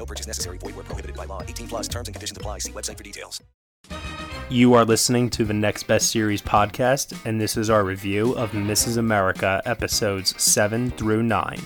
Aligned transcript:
No 0.00 0.06
purchase 0.06 0.26
necessary. 0.26 0.56
Void 0.56 0.76
where 0.76 0.84
prohibited 0.84 1.14
by 1.14 1.26
law. 1.26 1.42
18 1.42 1.68
plus 1.68 1.86
terms 1.86 2.08
and 2.08 2.14
conditions 2.14 2.38
apply. 2.38 2.60
See 2.60 2.72
website 2.72 2.96
for 2.96 3.04
details. 3.04 3.42
You 4.48 4.72
are 4.72 4.84
listening 4.86 5.28
to 5.30 5.44
the 5.44 5.52
Next 5.52 5.82
Best 5.82 6.10
Series 6.10 6.40
podcast, 6.40 7.14
and 7.26 7.38
this 7.38 7.58
is 7.58 7.68
our 7.68 7.84
review 7.84 8.32
of 8.32 8.52
Mrs. 8.52 8.96
America 8.96 9.60
episodes 9.66 10.34
7 10.42 10.90
through 10.92 11.22
9. 11.22 11.60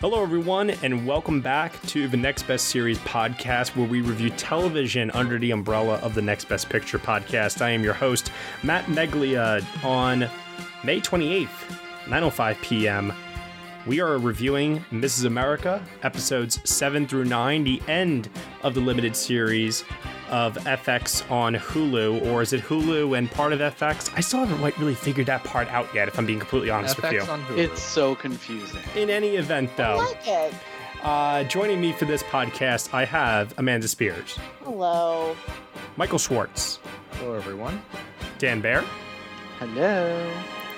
Hello, 0.00 0.22
everyone, 0.22 0.70
and 0.70 1.06
welcome 1.06 1.42
back 1.42 1.78
to 1.82 2.08
the 2.08 2.16
Next 2.16 2.44
Best 2.44 2.68
Series 2.68 2.98
podcast, 3.00 3.76
where 3.76 3.86
we 3.86 4.00
review 4.00 4.30
television 4.30 5.10
under 5.10 5.38
the 5.38 5.50
umbrella 5.50 5.96
of 5.96 6.14
the 6.14 6.22
Next 6.22 6.46
Best 6.46 6.70
Picture 6.70 6.98
podcast. 6.98 7.60
I 7.60 7.68
am 7.68 7.84
your 7.84 7.92
host, 7.92 8.32
Matt 8.62 8.86
Neglia. 8.86 9.62
On 9.84 10.20
May 10.82 11.02
28th, 11.02 11.48
9:05 12.06 12.62
p.m., 12.62 13.12
we 13.86 14.00
are 14.00 14.16
reviewing 14.16 14.82
Mrs. 14.90 15.26
America 15.26 15.84
episodes 16.02 16.58
7 16.64 17.06
through 17.06 17.26
9, 17.26 17.64
the 17.64 17.82
end 17.86 18.30
of 18.62 18.72
the 18.72 18.80
limited 18.80 19.14
series 19.14 19.84
of 20.30 20.54
FX 20.58 21.28
on 21.30 21.54
Hulu, 21.54 22.24
or 22.26 22.40
is 22.42 22.52
it 22.52 22.62
Hulu 22.62 23.18
and 23.18 23.30
part 23.30 23.52
of 23.52 23.60
FX? 23.60 24.10
I 24.16 24.20
still 24.20 24.40
haven't 24.40 24.58
quite 24.58 24.78
really 24.78 24.94
figured 24.94 25.26
that 25.26 25.44
part 25.44 25.68
out 25.68 25.92
yet, 25.94 26.08
if 26.08 26.18
I'm 26.18 26.26
being 26.26 26.38
completely 26.38 26.70
honest 26.70 26.96
with 27.00 27.12
you. 27.12 27.20
FX 27.20 27.28
on 27.28 27.42
Hulu. 27.44 27.58
It's 27.58 27.82
so 27.82 28.14
confusing. 28.14 28.80
In 28.96 29.10
any 29.10 29.36
event, 29.36 29.70
though, 29.76 29.98
like 29.98 30.26
it. 30.26 30.54
uh, 31.02 31.44
joining 31.44 31.80
me 31.80 31.92
for 31.92 32.04
this 32.04 32.22
podcast, 32.24 32.94
I 32.94 33.04
have 33.04 33.52
Amanda 33.58 33.88
Spears, 33.88 34.38
Hello. 34.64 35.36
Michael 35.96 36.18
Schwartz, 36.18 36.78
Hello, 37.12 37.34
everyone. 37.34 37.82
Dan 38.38 38.60
Bear, 38.60 38.84
Hello. 39.58 40.32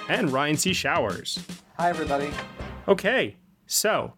and 0.09 0.31
Ryan 0.33 0.57
C. 0.57 0.73
Showers. 0.73 1.39
Hi, 1.79 1.91
everybody. 1.91 2.31
Okay, 2.89 3.37
so 3.67 4.15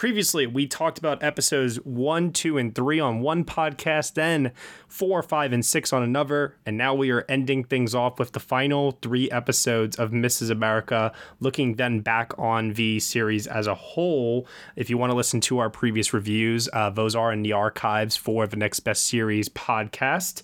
previously 0.00 0.46
we 0.46 0.66
talked 0.66 0.96
about 0.96 1.22
episodes 1.22 1.76
one, 1.84 2.32
two, 2.32 2.56
and 2.56 2.74
three 2.74 2.98
on 2.98 3.20
one 3.20 3.44
podcast, 3.44 4.14
then 4.14 4.50
four, 4.88 5.22
five, 5.22 5.52
and 5.52 5.62
six 5.62 5.92
on 5.92 6.02
another, 6.02 6.56
and 6.64 6.78
now 6.78 6.94
we 6.94 7.10
are 7.10 7.26
ending 7.28 7.62
things 7.62 7.94
off 7.94 8.18
with 8.18 8.32
the 8.32 8.40
final 8.40 8.92
three 9.02 9.30
episodes 9.30 9.96
of 9.96 10.10
Mrs. 10.10 10.48
America, 10.48 11.12
looking 11.38 11.74
then 11.74 12.00
back 12.00 12.32
on 12.38 12.72
the 12.72 12.98
series 12.98 13.46
as 13.46 13.66
a 13.66 13.74
whole. 13.74 14.46
If 14.74 14.88
you 14.88 14.96
want 14.96 15.10
to 15.10 15.16
listen 15.16 15.38
to 15.42 15.58
our 15.58 15.68
previous 15.68 16.14
reviews, 16.14 16.66
uh, 16.72 16.88
those 16.88 17.14
are 17.14 17.30
in 17.30 17.42
the 17.42 17.52
archives 17.52 18.16
for 18.16 18.46
the 18.46 18.56
Next 18.56 18.80
Best 18.80 19.04
Series 19.04 19.50
podcast. 19.50 20.40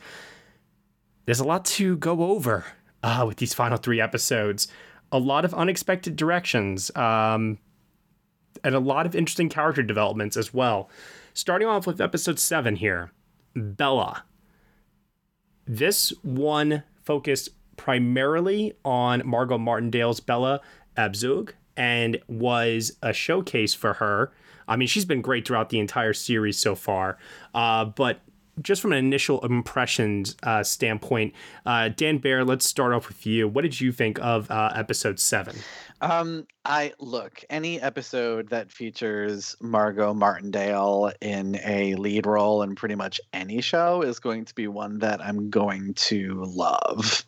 There's 1.24 1.40
a 1.40 1.44
lot 1.44 1.64
to 1.64 1.96
go 1.96 2.24
over 2.24 2.66
uh, 3.02 3.24
with 3.26 3.38
these 3.38 3.54
final 3.54 3.78
three 3.78 4.02
episodes. 4.02 4.68
A 5.12 5.18
lot 5.18 5.46
of 5.46 5.54
unexpected 5.54 6.14
directions. 6.14 6.94
Um, 6.94 7.56
and 8.66 8.74
a 8.74 8.80
lot 8.80 9.06
of 9.06 9.14
interesting 9.14 9.48
character 9.48 9.82
developments 9.82 10.36
as 10.36 10.52
well. 10.52 10.90
Starting 11.34 11.68
off 11.68 11.86
with 11.86 12.00
episode 12.00 12.38
seven 12.40 12.76
here 12.76 13.12
Bella. 13.54 14.24
This 15.66 16.12
one 16.22 16.82
focused 17.04 17.50
primarily 17.76 18.74
on 18.84 19.22
Margo 19.24 19.56
Martindale's 19.56 20.18
Bella 20.18 20.60
Abzug 20.96 21.50
and 21.76 22.18
was 22.26 22.98
a 23.02 23.12
showcase 23.12 23.72
for 23.72 23.94
her. 23.94 24.32
I 24.66 24.74
mean, 24.74 24.88
she's 24.88 25.04
been 25.04 25.22
great 25.22 25.46
throughout 25.46 25.68
the 25.68 25.78
entire 25.78 26.12
series 26.12 26.58
so 26.58 26.74
far, 26.74 27.18
uh, 27.54 27.84
but 27.84 28.20
just 28.62 28.82
from 28.82 28.92
an 28.92 28.98
initial 28.98 29.44
impressions 29.44 30.36
uh, 30.42 30.62
standpoint, 30.62 31.34
uh, 31.64 31.88
Dan 31.88 32.18
Bear, 32.18 32.44
let's 32.44 32.66
start 32.66 32.92
off 32.92 33.08
with 33.08 33.26
you. 33.26 33.48
What 33.48 33.62
did 33.62 33.80
you 33.80 33.92
think 33.92 34.18
of 34.20 34.50
uh, 34.50 34.72
episode 34.74 35.20
seven? 35.20 35.56
Um, 36.00 36.46
I 36.64 36.92
look 36.98 37.44
any 37.48 37.80
episode 37.80 38.50
that 38.50 38.70
features 38.70 39.56
Margo 39.60 40.12
Martindale 40.12 41.12
in 41.20 41.58
a 41.64 41.94
lead 41.94 42.26
role 42.26 42.62
in 42.62 42.74
pretty 42.74 42.94
much 42.94 43.20
any 43.32 43.60
show 43.60 44.02
is 44.02 44.18
going 44.18 44.44
to 44.46 44.54
be 44.54 44.68
one 44.68 44.98
that 44.98 45.24
I'm 45.24 45.48
going 45.50 45.94
to 45.94 46.42
love. 46.44 47.24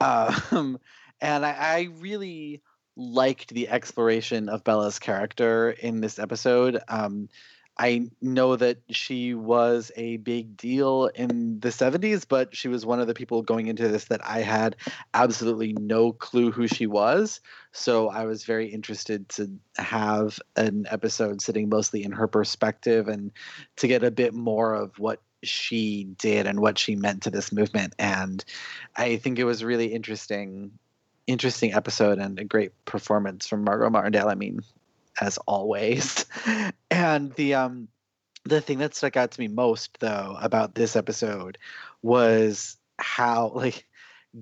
Um, 0.00 0.78
and 1.20 1.46
I, 1.46 1.52
I 1.52 1.88
really 1.98 2.62
liked 2.96 3.50
the 3.54 3.68
exploration 3.68 4.48
of 4.48 4.64
Bella's 4.64 4.98
character 4.98 5.70
in 5.70 6.00
this 6.00 6.18
episode. 6.18 6.78
Um, 6.88 7.28
I 7.78 8.10
know 8.20 8.56
that 8.56 8.78
she 8.90 9.34
was 9.34 9.90
a 9.96 10.18
big 10.18 10.56
deal 10.56 11.06
in 11.14 11.58
the 11.60 11.70
70s, 11.70 12.26
but 12.28 12.54
she 12.54 12.68
was 12.68 12.84
one 12.84 13.00
of 13.00 13.06
the 13.06 13.14
people 13.14 13.42
going 13.42 13.66
into 13.66 13.88
this 13.88 14.04
that 14.06 14.24
I 14.24 14.40
had 14.40 14.76
absolutely 15.14 15.72
no 15.72 16.12
clue 16.12 16.50
who 16.50 16.68
she 16.68 16.86
was. 16.86 17.40
So 17.72 18.08
I 18.08 18.24
was 18.24 18.44
very 18.44 18.68
interested 18.68 19.28
to 19.30 19.50
have 19.78 20.38
an 20.56 20.86
episode 20.90 21.40
sitting 21.40 21.70
mostly 21.70 22.04
in 22.04 22.12
her 22.12 22.28
perspective 22.28 23.08
and 23.08 23.32
to 23.76 23.88
get 23.88 24.04
a 24.04 24.10
bit 24.10 24.34
more 24.34 24.74
of 24.74 24.98
what 24.98 25.22
she 25.42 26.04
did 26.18 26.46
and 26.46 26.60
what 26.60 26.78
she 26.78 26.94
meant 26.94 27.22
to 27.22 27.30
this 27.30 27.52
movement. 27.52 27.94
And 27.98 28.44
I 28.96 29.16
think 29.16 29.38
it 29.38 29.44
was 29.44 29.62
a 29.62 29.66
really 29.66 29.92
interesting 29.92 30.72
interesting 31.28 31.72
episode 31.72 32.18
and 32.18 32.38
a 32.38 32.44
great 32.44 32.72
performance 32.84 33.46
from 33.46 33.64
Margo 33.64 33.88
Martindale. 33.88 34.28
I 34.28 34.34
mean, 34.34 34.60
as 35.20 35.38
always. 35.46 36.26
And 36.90 37.32
the 37.32 37.54
um 37.54 37.88
the 38.44 38.60
thing 38.60 38.78
that 38.78 38.94
stuck 38.94 39.16
out 39.16 39.30
to 39.30 39.40
me 39.40 39.48
most 39.48 39.98
though 40.00 40.36
about 40.40 40.74
this 40.74 40.94
episode 40.94 41.58
was 42.02 42.76
how 42.98 43.48
like 43.54 43.86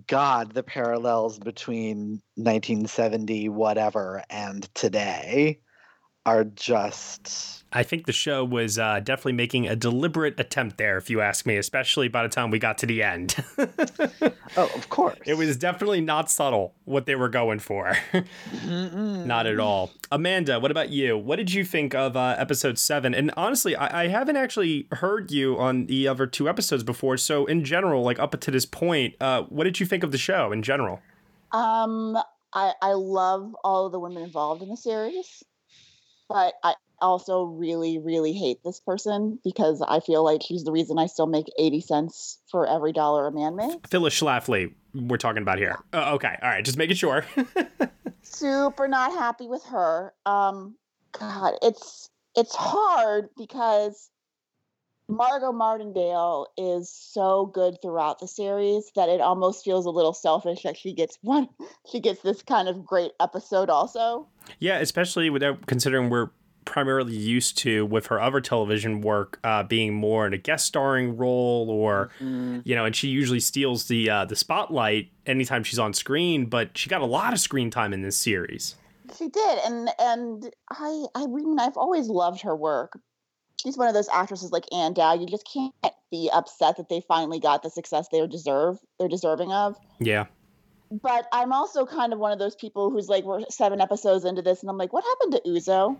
god 0.06 0.52
the 0.52 0.62
parallels 0.62 1.38
between 1.38 2.22
1970 2.36 3.48
whatever 3.48 4.22
and 4.30 4.72
today 4.74 5.60
are 6.26 6.44
just 6.44 7.64
I 7.72 7.84
think 7.84 8.06
the 8.06 8.12
show 8.12 8.44
was 8.44 8.80
uh, 8.80 8.98
definitely 8.98 9.34
making 9.34 9.68
a 9.68 9.76
deliberate 9.76 10.40
attempt 10.40 10.76
there, 10.76 10.98
if 10.98 11.08
you 11.08 11.20
ask 11.20 11.46
me, 11.46 11.56
especially 11.56 12.08
by 12.08 12.24
the 12.24 12.28
time 12.28 12.50
we 12.50 12.58
got 12.58 12.78
to 12.78 12.86
the 12.86 13.02
end. 13.02 13.36
oh 14.56 14.70
of 14.74 14.88
course 14.88 15.18
it 15.24 15.34
was 15.34 15.56
definitely 15.56 16.00
not 16.00 16.30
subtle 16.30 16.74
what 16.84 17.06
they 17.06 17.14
were 17.14 17.28
going 17.28 17.60
for. 17.60 17.96
not 18.64 19.46
at 19.46 19.60
all. 19.60 19.92
Amanda, 20.10 20.58
what 20.58 20.70
about 20.70 20.90
you? 20.90 21.16
What 21.16 21.36
did 21.36 21.52
you 21.52 21.64
think 21.64 21.94
of 21.94 22.16
uh, 22.16 22.34
episode 22.38 22.78
seven? 22.78 23.14
And 23.14 23.30
honestly, 23.36 23.76
I-, 23.76 24.04
I 24.04 24.08
haven't 24.08 24.36
actually 24.36 24.88
heard 24.92 25.30
you 25.30 25.58
on 25.58 25.86
the 25.86 26.08
other 26.08 26.26
two 26.26 26.48
episodes 26.48 26.82
before. 26.82 27.16
So, 27.16 27.46
in 27.46 27.64
general, 27.64 28.02
like 28.02 28.18
up 28.18 28.38
to 28.38 28.50
this 28.50 28.66
point, 28.66 29.14
uh, 29.20 29.42
what 29.44 29.64
did 29.64 29.78
you 29.78 29.86
think 29.86 30.02
of 30.02 30.10
the 30.10 30.18
show 30.18 30.50
in 30.50 30.62
general? 30.62 31.00
Um, 31.52 32.18
I 32.52 32.72
I 32.82 32.92
love 32.92 33.54
all 33.62 33.86
of 33.86 33.92
the 33.92 34.00
women 34.00 34.22
involved 34.22 34.62
in 34.62 34.68
the 34.68 34.76
series, 34.76 35.42
but 36.30 36.54
I 36.62 36.74
also 37.00 37.42
really 37.42 37.98
really 37.98 38.32
hate 38.32 38.62
this 38.62 38.78
person 38.78 39.38
because 39.42 39.82
I 39.86 40.00
feel 40.00 40.24
like 40.24 40.42
she's 40.42 40.64
the 40.64 40.72
reason 40.72 40.98
I 40.98 41.06
still 41.06 41.26
make 41.26 41.46
eighty 41.58 41.80
cents 41.80 42.38
for 42.50 42.66
every 42.66 42.92
dollar 42.92 43.26
a 43.26 43.32
man 43.32 43.56
makes. 43.56 43.90
Phyllis 43.90 44.18
Schlafly, 44.18 44.72
we're 44.94 45.16
talking 45.16 45.42
about 45.42 45.58
here. 45.58 45.76
Uh, 45.92 46.12
okay, 46.14 46.38
all 46.40 46.48
right, 46.48 46.64
just 46.64 46.78
making 46.78 46.96
sure. 46.96 47.24
Super 48.22 48.86
not 48.86 49.12
happy 49.12 49.48
with 49.48 49.64
her. 49.64 50.14
Um, 50.24 50.76
God, 51.18 51.54
it's 51.62 52.08
it's 52.36 52.54
hard 52.54 53.28
because 53.36 54.10
Margo 55.10 55.52
Martindale 55.52 56.46
is 56.56 56.90
so 56.90 57.46
good 57.46 57.76
throughout 57.82 58.18
the 58.20 58.28
series 58.28 58.90
that 58.96 59.08
it 59.08 59.20
almost 59.20 59.64
feels 59.64 59.86
a 59.86 59.90
little 59.90 60.14
selfish 60.14 60.62
that 60.62 60.76
she 60.76 60.92
gets 60.94 61.18
one 61.22 61.48
she 61.90 62.00
gets 62.00 62.22
this 62.22 62.42
kind 62.42 62.68
of 62.68 62.84
great 62.84 63.12
episode 63.20 63.68
also. 63.70 64.28
Yeah, 64.58 64.78
especially 64.78 65.28
without 65.30 65.66
considering 65.66 66.08
we're 66.10 66.30
primarily 66.66 67.16
used 67.16 67.56
to 67.58 67.86
with 67.86 68.06
her 68.06 68.20
other 68.20 68.40
television 68.40 69.00
work 69.00 69.40
uh, 69.42 69.62
being 69.62 69.94
more 69.94 70.26
in 70.26 70.32
a 70.34 70.38
guest 70.38 70.66
starring 70.66 71.16
role 71.16 71.68
or 71.70 72.10
Mm-hmm. 72.20 72.60
you 72.64 72.76
know 72.76 72.84
and 72.84 72.94
she 72.94 73.08
usually 73.08 73.40
steals 73.40 73.88
the 73.88 74.08
uh, 74.10 74.24
the 74.26 74.36
spotlight 74.36 75.10
anytime 75.26 75.64
she's 75.64 75.78
on 75.78 75.92
screen 75.94 76.46
but 76.46 76.76
she 76.76 76.88
got 76.88 77.00
a 77.00 77.06
lot 77.06 77.32
of 77.32 77.40
screen 77.40 77.70
time 77.70 77.92
in 77.92 78.02
this 78.02 78.16
series 78.16 78.76
She 79.18 79.28
did, 79.28 79.58
and 79.66 79.88
and 79.98 80.50
I 80.70 81.06
I 81.16 81.26
mean 81.26 81.58
I've 81.58 81.76
always 81.76 82.08
loved 82.08 82.42
her 82.42 82.54
work. 82.54 83.00
She's 83.62 83.76
one 83.76 83.88
of 83.88 83.94
those 83.94 84.08
actresses 84.08 84.52
like 84.52 84.64
Ann 84.72 84.94
Dowd. 84.94 85.20
You 85.20 85.26
just 85.26 85.48
can't 85.52 85.74
be 86.10 86.30
upset 86.32 86.76
that 86.78 86.88
they 86.88 87.02
finally 87.06 87.40
got 87.40 87.62
the 87.62 87.70
success 87.70 88.08
they 88.10 88.26
deserve. 88.26 88.78
They're 88.98 89.08
deserving 89.08 89.52
of. 89.52 89.76
yeah 89.98 90.26
but 90.90 91.26
I'm 91.32 91.52
also 91.52 91.86
kind 91.86 92.12
of 92.12 92.18
one 92.18 92.32
of 92.32 92.38
those 92.38 92.56
people 92.56 92.90
who's 92.90 93.08
like, 93.08 93.24
we're 93.24 93.42
seven 93.48 93.80
episodes 93.80 94.24
into 94.24 94.42
this, 94.42 94.60
and 94.60 94.68
I'm 94.68 94.76
like, 94.76 94.92
what 94.92 95.04
happened 95.04 95.32
to 95.32 95.48
Uzo? 95.48 95.96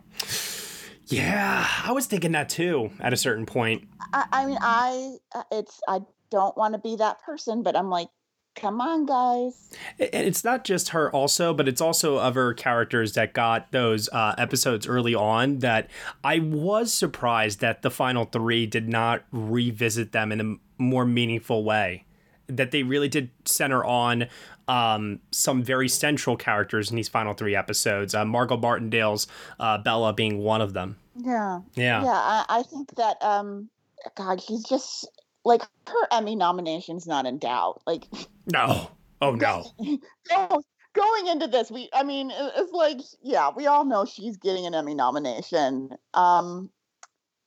Yeah, 1.06 1.66
I 1.84 1.92
was 1.92 2.06
thinking 2.06 2.32
that 2.32 2.48
too 2.48 2.90
at 3.00 3.12
a 3.12 3.16
certain 3.16 3.46
point. 3.46 3.88
I, 4.12 4.26
I 4.32 4.46
mean, 4.46 4.58
I 4.60 5.16
uh, 5.34 5.42
it's 5.50 5.80
I 5.88 6.00
don't 6.30 6.56
want 6.56 6.74
to 6.74 6.78
be 6.78 6.96
that 6.96 7.20
person, 7.22 7.62
but 7.62 7.76
I'm 7.76 7.90
like, 7.90 8.08
come 8.56 8.80
on, 8.80 9.06
guys. 9.06 9.70
And 9.98 10.26
it's 10.26 10.44
not 10.44 10.64
just 10.64 10.90
her, 10.90 11.10
also, 11.12 11.54
but 11.54 11.68
it's 11.68 11.80
also 11.80 12.16
other 12.16 12.52
characters 12.52 13.12
that 13.14 13.32
got 13.32 13.72
those 13.72 14.08
uh, 14.12 14.34
episodes 14.38 14.86
early 14.86 15.14
on 15.14 15.60
that 15.60 15.88
I 16.22 16.38
was 16.38 16.92
surprised 16.92 17.60
that 17.60 17.82
the 17.82 17.90
final 17.90 18.24
three 18.24 18.66
did 18.66 18.88
not 18.88 19.22
revisit 19.32 20.12
them 20.12 20.32
in 20.32 20.40
a 20.40 20.82
more 20.82 21.04
meaningful 21.04 21.64
way. 21.64 22.04
That 22.46 22.72
they 22.72 22.82
really 22.82 23.08
did 23.08 23.30
center 23.44 23.84
on 23.84 24.26
um, 24.66 25.20
some 25.30 25.62
very 25.62 25.88
central 25.88 26.36
characters 26.36 26.90
in 26.90 26.96
these 26.96 27.08
final 27.08 27.32
three 27.32 27.54
episodes. 27.54 28.14
Uh, 28.14 28.24
Margo 28.24 28.56
Martindale's 28.56 29.26
uh, 29.58 29.78
Bella 29.78 30.12
being 30.12 30.38
one 30.38 30.60
of 30.60 30.72
them. 30.72 30.96
Yeah. 31.16 31.60
Yeah. 31.74 32.02
Yeah. 32.02 32.10
I, 32.12 32.44
I 32.48 32.62
think 32.62 32.94
that, 32.96 33.16
um, 33.22 33.70
God, 34.16 34.40
she's 34.42 34.64
just 34.64 35.08
like 35.44 35.62
her 35.88 36.08
Emmy 36.10 36.36
nomination's 36.36 37.06
not 37.06 37.26
in 37.26 37.38
doubt. 37.38 37.82
Like, 37.86 38.04
No. 38.52 38.90
Oh, 39.22 39.32
no. 39.32 39.66
go- 40.28 40.62
going 40.94 41.26
into 41.28 41.46
this, 41.46 41.70
we, 41.70 41.88
I 41.92 42.02
mean, 42.02 42.30
it's 42.34 42.72
like, 42.72 42.98
yeah, 43.22 43.50
we 43.54 43.66
all 43.66 43.84
know 43.84 44.04
she's 44.04 44.36
getting 44.36 44.66
an 44.66 44.74
Emmy 44.74 44.94
nomination. 44.94 45.90
Um, 46.14 46.70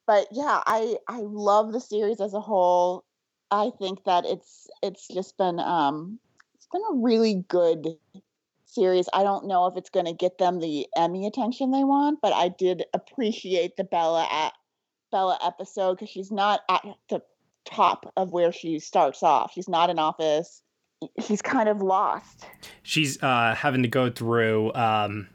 but 0.05 0.27
yeah, 0.31 0.61
I, 0.65 0.97
I 1.07 1.19
love 1.21 1.71
the 1.71 1.79
series 1.79 2.21
as 2.21 2.33
a 2.33 2.41
whole. 2.41 3.05
I 3.51 3.71
think 3.79 4.03
that 4.05 4.25
it's, 4.25 4.67
it's 4.81 5.07
just 5.07 5.37
been, 5.37 5.59
um, 5.59 6.19
it's 6.55 6.67
been 6.71 6.81
a 6.89 6.95
really 6.95 7.43
good 7.47 7.87
series. 8.65 9.07
I 9.13 9.23
don't 9.23 9.47
know 9.47 9.67
if 9.67 9.77
it's 9.77 9.89
going 9.89 10.07
to 10.07 10.13
get 10.13 10.37
them 10.37 10.59
the 10.59 10.87
Emmy 10.95 11.27
attention 11.27 11.71
they 11.71 11.83
want, 11.83 12.19
but 12.21 12.33
I 12.33 12.49
did 12.49 12.83
appreciate 12.93 13.77
the 13.77 13.83
Bella 13.83 14.27
at 14.29 14.53
Bella 15.11 15.37
episode 15.43 15.95
because 15.95 16.09
she's 16.09 16.31
not 16.31 16.61
at 16.69 16.83
the 17.09 17.21
top 17.65 18.11
of 18.17 18.31
where 18.31 18.51
she 18.51 18.79
starts 18.79 19.23
off. 19.23 19.51
She's 19.53 19.69
not 19.69 19.89
in 19.89 19.99
office. 19.99 20.61
She's 21.25 21.41
kind 21.41 21.67
of 21.67 21.81
lost. 21.81 22.45
she's 22.83 23.21
uh, 23.21 23.55
having 23.57 23.83
to 23.83 23.89
go 23.89 24.09
through 24.09 24.73
um, 24.73 25.27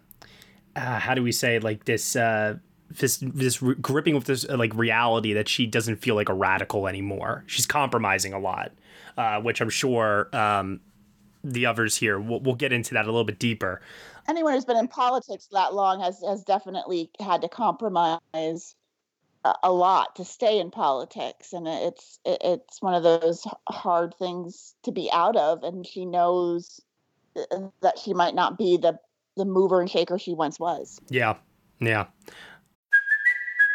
uh, 0.78 0.98
how 0.98 1.14
do 1.14 1.22
we 1.22 1.32
say 1.32 1.58
like 1.58 1.84
this 1.84 2.16
uh, 2.16 2.56
this 2.90 3.18
this 3.22 3.60
re- 3.60 3.74
gripping 3.74 4.14
with 4.14 4.24
this 4.24 4.48
uh, 4.48 4.56
like 4.56 4.74
reality 4.74 5.32
that 5.34 5.48
she 5.48 5.66
doesn't 5.66 5.96
feel 5.96 6.14
like 6.14 6.28
a 6.28 6.34
radical 6.34 6.86
anymore. 6.88 7.44
She's 7.46 7.66
compromising 7.66 8.32
a 8.32 8.38
lot, 8.38 8.72
uh, 9.16 9.40
which 9.40 9.60
I'm 9.60 9.70
sure 9.70 10.34
um, 10.34 10.80
the 11.44 11.66
others 11.66 11.96
here 11.96 12.18
we'll, 12.18 12.40
we'll 12.40 12.54
get 12.54 12.72
into 12.72 12.94
that 12.94 13.04
a 13.04 13.08
little 13.08 13.24
bit 13.24 13.38
deeper. 13.38 13.82
Anyone 14.28 14.54
who's 14.54 14.64
been 14.64 14.76
in 14.76 14.88
politics 14.88 15.48
that 15.52 15.74
long 15.74 16.00
has 16.00 16.22
has 16.26 16.44
definitely 16.44 17.10
had 17.20 17.42
to 17.42 17.48
compromise 17.48 18.74
a, 19.62 19.72
lot 19.72 20.16
to 20.16 20.24
stay 20.24 20.58
in 20.58 20.70
politics, 20.70 21.52
and 21.52 21.66
it's 21.68 22.18
it's 22.24 22.82
one 22.82 22.94
of 22.94 23.02
those 23.02 23.46
hard 23.68 24.14
things 24.18 24.74
to 24.84 24.92
be 24.92 25.10
out 25.12 25.36
of. 25.36 25.62
And 25.62 25.86
she 25.86 26.04
knows 26.04 26.80
uh, 27.36 27.68
that 27.82 27.98
she 27.98 28.14
might 28.14 28.34
not 28.34 28.58
be 28.58 28.76
the 28.76 28.98
the 29.36 29.44
mover 29.44 29.80
and 29.80 29.90
shaker 29.90 30.18
she 30.18 30.34
once 30.34 30.58
was. 30.58 31.00
Yeah, 31.08 31.36
yeah. 31.80 32.06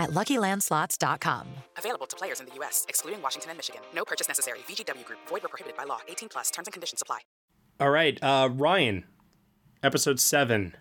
at 0.00 0.10
luckylandslots.com. 0.10 1.46
Available 1.76 2.06
to 2.06 2.16
players 2.16 2.40
in 2.40 2.46
the 2.46 2.54
U.S., 2.56 2.86
excluding 2.88 3.22
Washington 3.22 3.50
and 3.50 3.58
Michigan. 3.58 3.82
No 3.94 4.04
purchase 4.04 4.26
necessary. 4.26 4.60
VGW 4.68 5.04
Group, 5.04 5.20
void 5.28 5.42
were 5.42 5.48
prohibited 5.48 5.76
by 5.76 5.84
law. 5.84 6.00
18 6.08 6.28
plus 6.28 6.50
terms 6.50 6.66
and 6.66 6.72
conditions 6.72 7.02
apply. 7.02 7.20
All 7.78 7.90
right, 7.90 8.18
uh, 8.22 8.48
Ryan, 8.52 9.04
episode 9.82 10.20
seven, 10.20 10.74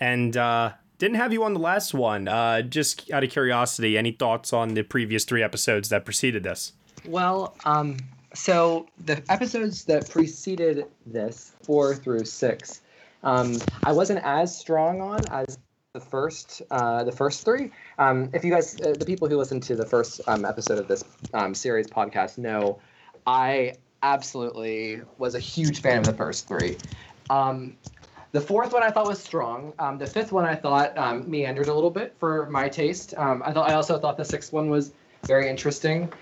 and 0.00 0.36
uh, 0.36 0.72
didn't 0.98 1.16
have 1.16 1.32
you 1.32 1.44
on 1.44 1.54
the 1.54 1.60
last 1.60 1.94
one. 1.94 2.26
Uh, 2.26 2.62
just 2.62 3.10
out 3.12 3.22
of 3.22 3.30
curiosity, 3.30 3.96
any 3.96 4.10
thoughts 4.10 4.52
on 4.52 4.74
the 4.74 4.82
previous 4.82 5.24
three 5.24 5.42
episodes 5.42 5.90
that 5.90 6.04
preceded 6.04 6.42
this? 6.42 6.72
Well, 7.06 7.56
um, 7.64 7.98
so 8.34 8.88
the 9.04 9.22
episodes 9.28 9.84
that 9.84 10.10
preceded 10.10 10.86
this, 11.06 11.52
four 11.62 11.94
through 11.94 12.24
six, 12.24 12.80
um, 13.22 13.58
I 13.84 13.92
wasn't 13.92 14.24
as 14.24 14.56
strong 14.56 15.00
on 15.00 15.20
as 15.30 15.58
the 15.98 16.04
first, 16.04 16.62
uh, 16.70 17.04
the 17.04 17.12
first 17.12 17.44
three. 17.44 17.70
Um, 17.98 18.30
if 18.32 18.44
you 18.44 18.50
guys, 18.50 18.80
uh, 18.80 18.94
the 18.96 19.04
people 19.04 19.28
who 19.28 19.36
listened 19.36 19.62
to 19.64 19.74
the 19.74 19.84
first 19.84 20.20
um, 20.26 20.44
episode 20.44 20.78
of 20.78 20.86
this 20.86 21.04
um, 21.34 21.54
series 21.54 21.88
podcast 21.88 22.38
know, 22.38 22.78
I 23.26 23.74
absolutely 24.02 25.00
was 25.18 25.34
a 25.34 25.40
huge 25.40 25.80
fan 25.80 25.98
of 25.98 26.04
the 26.04 26.12
first 26.12 26.46
three. 26.46 26.76
Um, 27.30 27.76
the 28.30 28.40
fourth 28.40 28.72
one 28.72 28.82
I 28.82 28.90
thought 28.90 29.06
was 29.06 29.18
strong. 29.18 29.72
Um, 29.78 29.98
the 29.98 30.06
fifth 30.06 30.30
one 30.30 30.44
I 30.44 30.54
thought 30.54 30.96
um, 30.96 31.28
meandered 31.28 31.68
a 31.68 31.74
little 31.74 31.90
bit 31.90 32.14
for 32.20 32.48
my 32.48 32.68
taste. 32.68 33.14
I 33.18 33.52
thought 33.52 33.68
I 33.68 33.74
also 33.74 33.98
thought 33.98 34.16
the 34.16 34.24
sixth 34.24 34.52
one 34.52 34.70
was 34.70 34.92
very 35.24 35.48
interesting. 35.48 36.12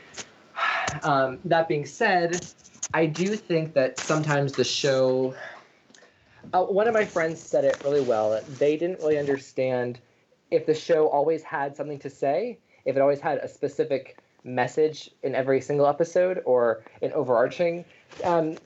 That 1.45 1.69
being 1.69 1.85
said, 1.85 2.47
I 2.95 3.07
do 3.07 3.37
think 3.37 3.75
that 3.75 3.99
sometimes 4.01 4.53
the 4.53 4.65
show. 4.65 5.35
Uh, 6.53 6.65
one 6.65 6.89
of 6.89 6.95
my 6.95 7.05
friends 7.05 7.41
said 7.41 7.65
it 7.65 7.83
really 7.85 8.01
well. 8.01 8.41
They 8.59 8.77
didn't 8.77 9.01
really 9.01 9.19
understand 9.19 10.01
if 10.51 10.67
the 10.67 10.75
show 10.75 11.09
always 11.09 11.43
had 11.43 11.77
something 11.77 11.99
to 12.01 12.11
say, 12.11 12.59
if 12.85 12.97
it 12.97 13.01
always 13.01 13.21
had 13.21 13.39
a 13.39 13.49
specific 13.49 14.19
message 14.45 15.11
in 15.23 15.35
every 15.35 15.61
single 15.61 15.87
episode, 15.87 16.41
or 16.45 16.85
an 17.03 17.13
overarching, 17.13 17.85
um, 18.23 18.57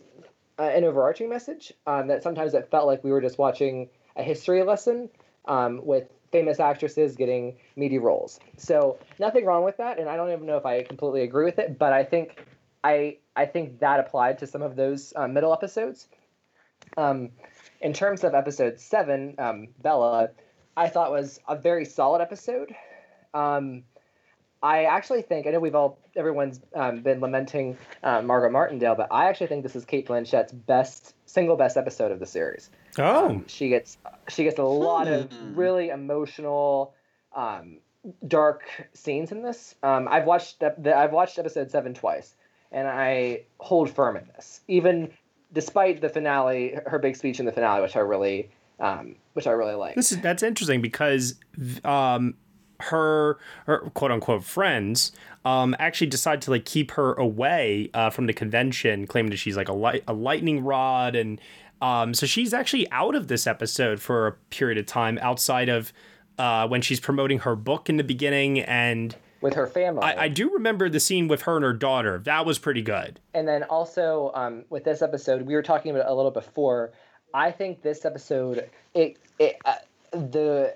uh, 0.59 0.65
an 0.65 0.85
overarching 0.85 1.29
message. 1.29 1.73
Um, 1.87 2.09
that 2.09 2.23
sometimes 2.23 2.53
it 2.55 2.71
felt 2.71 2.87
like 2.87 3.03
we 3.03 3.11
were 3.11 3.23
just 3.23 3.39
watching 3.39 3.89
a 4.17 4.23
history 4.23 4.63
lesson 4.63 5.09
um, 5.47 5.81
with 5.85 6.11
famous 6.31 6.61
actresses 6.61 7.17
getting 7.17 7.57
meaty 7.77 7.99
roles. 7.99 8.39
So 8.57 8.99
nothing 9.19 9.47
wrong 9.47 9.65
with 9.65 9.79
that, 9.79 9.99
and 9.99 10.09
I 10.09 10.17
don't 10.17 10.31
even 10.31 10.47
know 10.47 10.59
if 10.59 10.67
I 10.67 10.83
completely 10.83 11.23
agree 11.23 11.47
with 11.47 11.59
it, 11.59 11.79
but 11.79 11.93
I 11.93 12.05
think 12.05 12.45
I 12.85 13.17
I 13.35 13.47
think 13.47 13.81
that 13.81 14.01
applied 14.01 14.39
to 14.39 14.47
some 14.47 14.63
of 14.63 14.77
those 14.77 15.13
um, 15.17 15.33
middle 15.33 15.53
episodes. 15.53 16.09
Um, 16.97 17.31
in 17.81 17.93
terms 17.93 18.25
of 18.25 18.35
episode 18.35 18.79
seven, 18.79 19.35
um, 19.39 19.69
Bella, 19.83 20.31
I 20.77 20.89
thought 20.89 21.11
was 21.11 21.41
a 21.49 21.57
very 21.57 21.85
solid 21.85 22.21
episode. 22.21 22.75
Um, 23.35 23.85
I 24.63 24.85
actually 24.85 25.23
think 25.23 25.47
I 25.47 25.51
know 25.51 25.61
we've 25.61 25.75
all 25.75 25.99
everyone's 26.17 26.61
um, 26.75 27.01
been 27.01 27.21
lamenting 27.21 27.79
uh, 28.03 28.21
Margo 28.21 28.51
Martindale, 28.51 28.95
but 28.95 29.09
I 29.11 29.29
actually 29.29 29.47
think 29.47 29.63
this 29.63 29.75
is 29.75 29.85
Cate 29.87 30.07
Blanchett's 30.07 30.53
best 30.53 31.15
single 31.25 31.57
best 31.57 31.77
episode 31.77 32.13
of 32.13 32.19
the 32.19 32.27
series. 32.27 32.69
Oh, 32.99 33.43
She 33.47 33.71
gets 33.71 33.97
she 34.29 34.45
gets 34.45 34.59
a 34.59 34.65
lot 34.65 35.09
of 35.09 35.31
really 35.57 35.89
emotional, 35.89 36.95
um, 37.35 37.79
dark 38.27 38.63
scenes 38.93 39.33
in 39.33 39.43
this. 39.43 39.75
Um, 39.83 40.09
I've 40.11 40.27
watched 40.27 40.61
the, 40.61 40.95
I've 40.95 41.13
watched 41.13 41.39
episode 41.39 41.71
seven 41.71 41.95
twice, 41.95 42.35
and 42.71 42.87
I 42.87 43.45
hold 43.59 43.89
firm 43.89 44.19
in 44.19 44.29
this, 44.37 44.61
even 44.69 45.11
despite 45.52 46.00
the 46.00 46.09
finale, 46.09 46.78
her 46.87 46.99
big 46.99 47.16
speech 47.16 47.40
in 47.40 47.47
the 47.47 47.52
finale, 47.52 47.83
which 47.83 47.97
I 47.97 48.00
really 48.00 48.50
um, 48.80 49.16
which 49.35 49.47
I 49.47 49.52
really 49.52 49.75
like. 49.75 49.95
This 49.95 50.11
is 50.11 50.21
that's 50.21 50.42
interesting 50.42 50.80
because 50.80 51.35
um, 51.85 52.35
her 52.80 53.38
her 53.66 53.90
quote 53.95 54.11
unquote 54.11 54.45
friends 54.45 55.12
um, 55.45 55.76
actually 55.78 56.09
decide 56.09 56.42
to 56.42 56.50
like 56.50 56.64
keep 56.64 56.92
her 56.92 57.12
away 57.14 57.90
uh, 57.95 58.11
from 58.11 58.26
the 58.26 58.33
convention, 58.33 59.07
claiming 59.07 59.30
that 59.30 59.37
she's 59.37 59.57
like 59.57 59.69
a 59.69 59.75
light 59.75 60.02
a 60.09 60.12
lightning 60.12 60.64
rod, 60.64 61.14
and 61.14 61.40
um, 61.80 62.14
so 62.14 62.26
she's 62.26 62.52
actually 62.52 62.90
out 62.90 63.14
of 63.14 63.28
this 63.28 63.47
episode 63.47 64.00
for 64.00 64.26
a 64.26 64.33
period 64.50 64.78
of 64.78 64.87
time 64.87 65.19
outside 65.21 65.69
of 65.69 65.92
uh, 66.38 66.66
when 66.66 66.80
she's 66.80 67.00
promoting 67.00 67.40
her 67.40 67.54
book 67.54 67.88
in 67.88 67.97
the 67.97 68.04
beginning 68.04 68.61
and. 68.61 69.16
With 69.40 69.54
her 69.54 69.66
family. 69.66 70.02
I, 70.02 70.25
I 70.25 70.28
do 70.28 70.50
remember 70.54 70.88
the 70.88 71.00
scene 71.00 71.28
with 71.28 71.42
her 71.42 71.56
and 71.56 71.64
her 71.64 71.73
daughter. 71.73 72.18
That 72.18 72.44
was 72.47 72.59
pretty 72.59 72.82
good. 72.82 73.20
And 73.35 73.47
then 73.47 73.62
also 73.64 74.30
um, 74.35 74.64
with 74.70 74.85
this 74.85 75.02
episode, 75.02 75.42
we 75.42 75.54
were 75.54 75.62
talking 75.62 75.90
about 75.90 76.06
it 76.06 76.11
a 76.11 76.14
little 76.14 76.30
before. 76.30 76.92
I 77.32 77.50
think 77.50 77.82
this 77.82 78.04
episode, 78.04 78.68
it, 78.94 79.18
it 79.38 79.56
uh, 79.64 79.76
the 80.12 80.75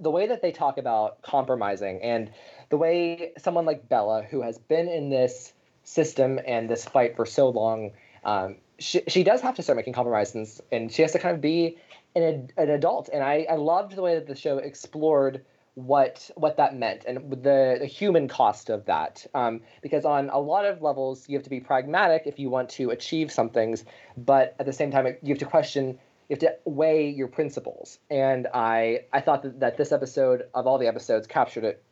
the 0.00 0.10
way 0.10 0.26
that 0.28 0.42
they 0.42 0.52
talk 0.52 0.78
about 0.78 1.22
compromising 1.22 2.00
and 2.02 2.30
the 2.68 2.76
way 2.76 3.32
someone 3.38 3.66
like 3.66 3.88
Bella, 3.88 4.22
who 4.22 4.42
has 4.42 4.58
been 4.58 4.88
in 4.88 5.10
this 5.10 5.52
system 5.84 6.38
and 6.46 6.68
this 6.68 6.84
fight 6.84 7.16
for 7.16 7.26
so 7.26 7.48
long, 7.48 7.90
um, 8.24 8.56
she, 8.78 9.02
she 9.08 9.24
does 9.24 9.40
have 9.40 9.56
to 9.56 9.62
start 9.62 9.76
making 9.76 9.92
compromises 9.92 10.60
and 10.70 10.92
she 10.92 11.02
has 11.02 11.12
to 11.12 11.18
kind 11.18 11.34
of 11.34 11.40
be 11.40 11.78
an, 12.14 12.50
an 12.56 12.70
adult. 12.70 13.08
And 13.12 13.24
I, 13.24 13.46
I 13.50 13.56
loved 13.56 13.96
the 13.96 14.02
way 14.02 14.14
that 14.14 14.26
the 14.26 14.36
show 14.36 14.58
explored 14.58 15.44
what 15.78 16.28
what 16.34 16.56
that 16.56 16.76
meant 16.76 17.04
and 17.06 17.30
the, 17.30 17.76
the 17.78 17.86
human 17.86 18.26
cost 18.26 18.68
of 18.68 18.84
that. 18.86 19.24
Um, 19.32 19.60
because 19.80 20.04
on 20.04 20.28
a 20.30 20.38
lot 20.38 20.64
of 20.64 20.82
levels, 20.82 21.28
you 21.28 21.36
have 21.36 21.44
to 21.44 21.50
be 21.50 21.60
pragmatic 21.60 22.22
if 22.26 22.38
you 22.38 22.50
want 22.50 22.68
to 22.70 22.90
achieve 22.90 23.30
some 23.30 23.48
things, 23.48 23.84
but 24.16 24.56
at 24.58 24.66
the 24.66 24.72
same 24.72 24.90
time, 24.90 25.06
you 25.22 25.28
have 25.28 25.38
to 25.38 25.44
question, 25.44 25.98
you 26.28 26.34
have 26.34 26.40
to 26.40 26.56
weigh 26.64 27.08
your 27.08 27.28
principles. 27.28 28.00
And 28.10 28.48
I 28.52 29.04
I 29.12 29.20
thought 29.20 29.44
that, 29.44 29.60
that 29.60 29.76
this 29.76 29.92
episode 29.92 30.44
of 30.52 30.66
all 30.66 30.78
the 30.78 30.88
episodes 30.88 31.28
captured 31.28 31.62
it 31.62 31.84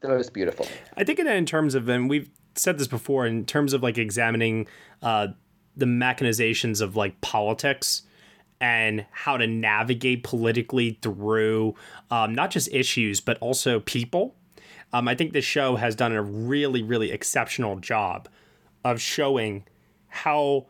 the 0.00 0.08
most 0.08 0.32
beautiful. 0.32 0.68
I 0.96 1.02
think 1.02 1.18
in, 1.18 1.46
terms 1.46 1.74
of, 1.74 1.88
and 1.88 2.08
we've 2.08 2.30
said 2.54 2.78
this 2.78 2.86
before, 2.86 3.26
in 3.26 3.44
terms 3.44 3.72
of 3.72 3.82
like 3.82 3.98
examining 3.98 4.68
uh, 5.02 5.28
the 5.76 5.86
mechanizations 5.86 6.80
of 6.80 6.94
like 6.94 7.20
politics 7.22 8.02
and 8.60 9.06
how 9.10 9.36
to 9.36 9.46
navigate 9.46 10.22
politically 10.22 10.98
through 11.02 11.74
um, 12.10 12.34
not 12.34 12.50
just 12.50 12.68
issues 12.72 13.20
but 13.20 13.38
also 13.38 13.80
people. 13.80 14.34
Um, 14.92 15.08
I 15.08 15.14
think 15.14 15.32
the 15.32 15.40
show 15.40 15.76
has 15.76 15.94
done 15.94 16.12
a 16.12 16.22
really, 16.22 16.82
really 16.82 17.10
exceptional 17.10 17.76
job 17.76 18.28
of 18.84 19.00
showing 19.00 19.64
how 20.08 20.66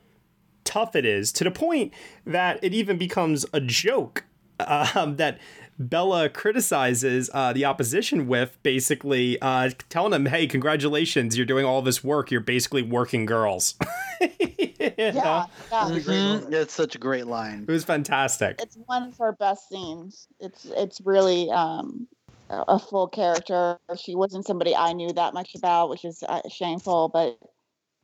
tough 0.64 0.96
it 0.96 1.04
is 1.04 1.32
to 1.32 1.44
the 1.44 1.50
point 1.50 1.92
that 2.24 2.58
it 2.62 2.74
even 2.74 2.98
becomes 2.98 3.46
a 3.52 3.60
joke 3.60 4.24
um, 4.60 5.16
that 5.16 5.38
Bella 5.78 6.28
criticizes 6.28 7.28
uh, 7.34 7.52
the 7.52 7.64
opposition 7.64 8.26
with, 8.26 8.58
basically 8.62 9.40
uh, 9.42 9.70
telling 9.88 10.10
them, 10.10 10.26
"Hey, 10.26 10.46
congratulations! 10.46 11.36
You're 11.36 11.46
doing 11.46 11.66
all 11.66 11.82
this 11.82 12.02
work. 12.02 12.30
You're 12.30 12.40
basically 12.40 12.82
working 12.82 13.26
girls." 13.26 13.74
yeah, 14.20 14.94
yeah. 14.98 15.46
Mhm. 15.70 16.52
It's 16.52 16.72
such 16.72 16.94
a 16.94 16.98
great 16.98 17.26
line. 17.26 17.64
It 17.68 17.70
was 17.70 17.84
fantastic. 17.84 18.60
It's 18.62 18.78
one 18.86 19.02
of 19.04 19.18
her 19.18 19.32
best 19.32 19.68
scenes. 19.68 20.28
It's 20.40 20.64
it's 20.64 21.00
really 21.04 21.50
um, 21.50 22.08
a 22.48 22.64
a 22.68 22.78
full 22.78 23.08
character. 23.08 23.78
She 23.98 24.14
wasn't 24.14 24.46
somebody 24.46 24.74
I 24.74 24.92
knew 24.94 25.12
that 25.12 25.34
much 25.34 25.54
about, 25.54 25.90
which 25.90 26.04
is 26.04 26.22
uh, 26.26 26.40
shameful. 26.48 27.10
But 27.10 27.38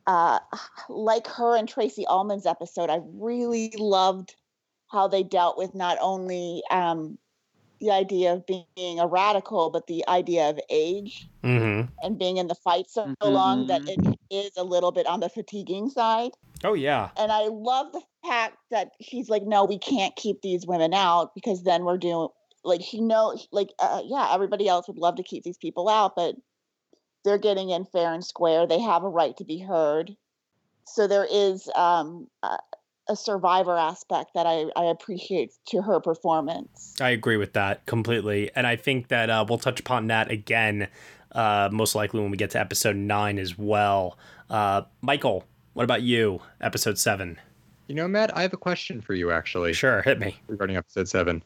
uh, 0.05 0.39
like 0.89 1.25
her 1.27 1.57
and 1.57 1.67
Tracey 1.67 2.05
Ullman's 2.07 2.45
episode, 2.45 2.89
I 2.91 2.99
really 3.13 3.73
loved 3.77 4.35
how 4.91 5.07
they 5.07 5.23
dealt 5.23 5.57
with 5.57 5.73
not 5.73 5.97
only 5.99 6.61
um, 6.69 7.17
the 7.83 7.91
idea 7.91 8.33
of 8.33 8.45
being 8.45 8.99
a 8.99 9.05
radical, 9.05 9.69
but 9.69 9.87
the 9.87 10.07
idea 10.07 10.49
of 10.49 10.59
age 10.69 11.27
Mm-hmm. 11.43 11.89
and 12.01 12.17
being 12.17 12.37
in 12.37 12.47
the 12.47 12.55
fight 12.55 12.89
so 12.89 13.13
long 13.21 13.67
that 13.67 13.81
it 13.85 14.17
is 14.29 14.51
a 14.55 14.63
little 14.63 14.93
bit 14.93 15.05
on 15.05 15.19
the 15.19 15.27
fatiguing 15.27 15.89
side. 15.89 16.31
Oh 16.63 16.73
yeah. 16.73 17.09
And 17.17 17.33
I 17.33 17.47
love 17.49 17.91
the 17.91 18.01
fact 18.25 18.55
that 18.71 18.91
she's 19.01 19.27
like, 19.27 19.43
no, 19.43 19.65
we 19.65 19.77
can't 19.77 20.15
keep 20.15 20.41
these 20.41 20.65
women 20.65 20.93
out 20.93 21.35
because 21.35 21.63
then 21.63 21.83
we're 21.83 21.97
doing 21.97 22.29
like 22.63 22.81
she 22.81 23.01
knows 23.01 23.45
like 23.51 23.71
uh, 23.77 24.01
yeah, 24.05 24.29
everybody 24.31 24.69
else 24.69 24.87
would 24.87 24.97
love 24.97 25.17
to 25.17 25.23
keep 25.23 25.43
these 25.43 25.57
people 25.57 25.89
out, 25.89 26.15
but 26.15 26.35
they're 27.25 27.37
getting 27.37 27.71
in 27.71 27.83
fair 27.83 28.13
and 28.13 28.23
square. 28.23 28.65
They 28.65 28.79
have 28.79 29.03
a 29.03 29.09
right 29.09 29.35
to 29.35 29.43
be 29.43 29.59
heard. 29.59 30.15
So 30.85 31.07
there 31.07 31.27
is 31.29 31.69
um, 31.75 32.29
a, 32.41 32.57
a 33.09 33.15
survivor 33.15 33.77
aspect 33.77 34.31
that 34.35 34.45
I, 34.45 34.65
I 34.75 34.85
appreciate 34.85 35.53
to 35.67 35.81
her 35.81 35.99
performance. 35.99 36.95
I 37.01 37.09
agree 37.09 37.37
with 37.37 37.53
that 37.53 37.85
completely, 37.85 38.51
and 38.55 38.65
I 38.65 38.75
think 38.75 39.09
that 39.09 39.29
uh, 39.29 39.45
we'll 39.47 39.57
touch 39.57 39.79
upon 39.79 40.07
that 40.07 40.31
again, 40.31 40.87
uh, 41.31 41.69
most 41.71 41.95
likely 41.95 42.21
when 42.21 42.31
we 42.31 42.37
get 42.37 42.51
to 42.51 42.59
episode 42.59 42.95
nine 42.95 43.39
as 43.39 43.57
well. 43.57 44.17
Uh, 44.49 44.83
Michael, 45.01 45.43
what 45.73 45.83
about 45.83 46.01
you? 46.01 46.41
Episode 46.61 46.97
seven. 46.97 47.39
You 47.87 47.95
know, 47.95 48.07
Matt, 48.07 48.35
I 48.35 48.43
have 48.43 48.53
a 48.53 48.57
question 48.57 49.01
for 49.01 49.13
you 49.13 49.31
actually. 49.31 49.73
Sure, 49.73 50.01
hit 50.01 50.19
me. 50.19 50.39
Regarding 50.47 50.77
episode 50.77 51.09
seven. 51.09 51.43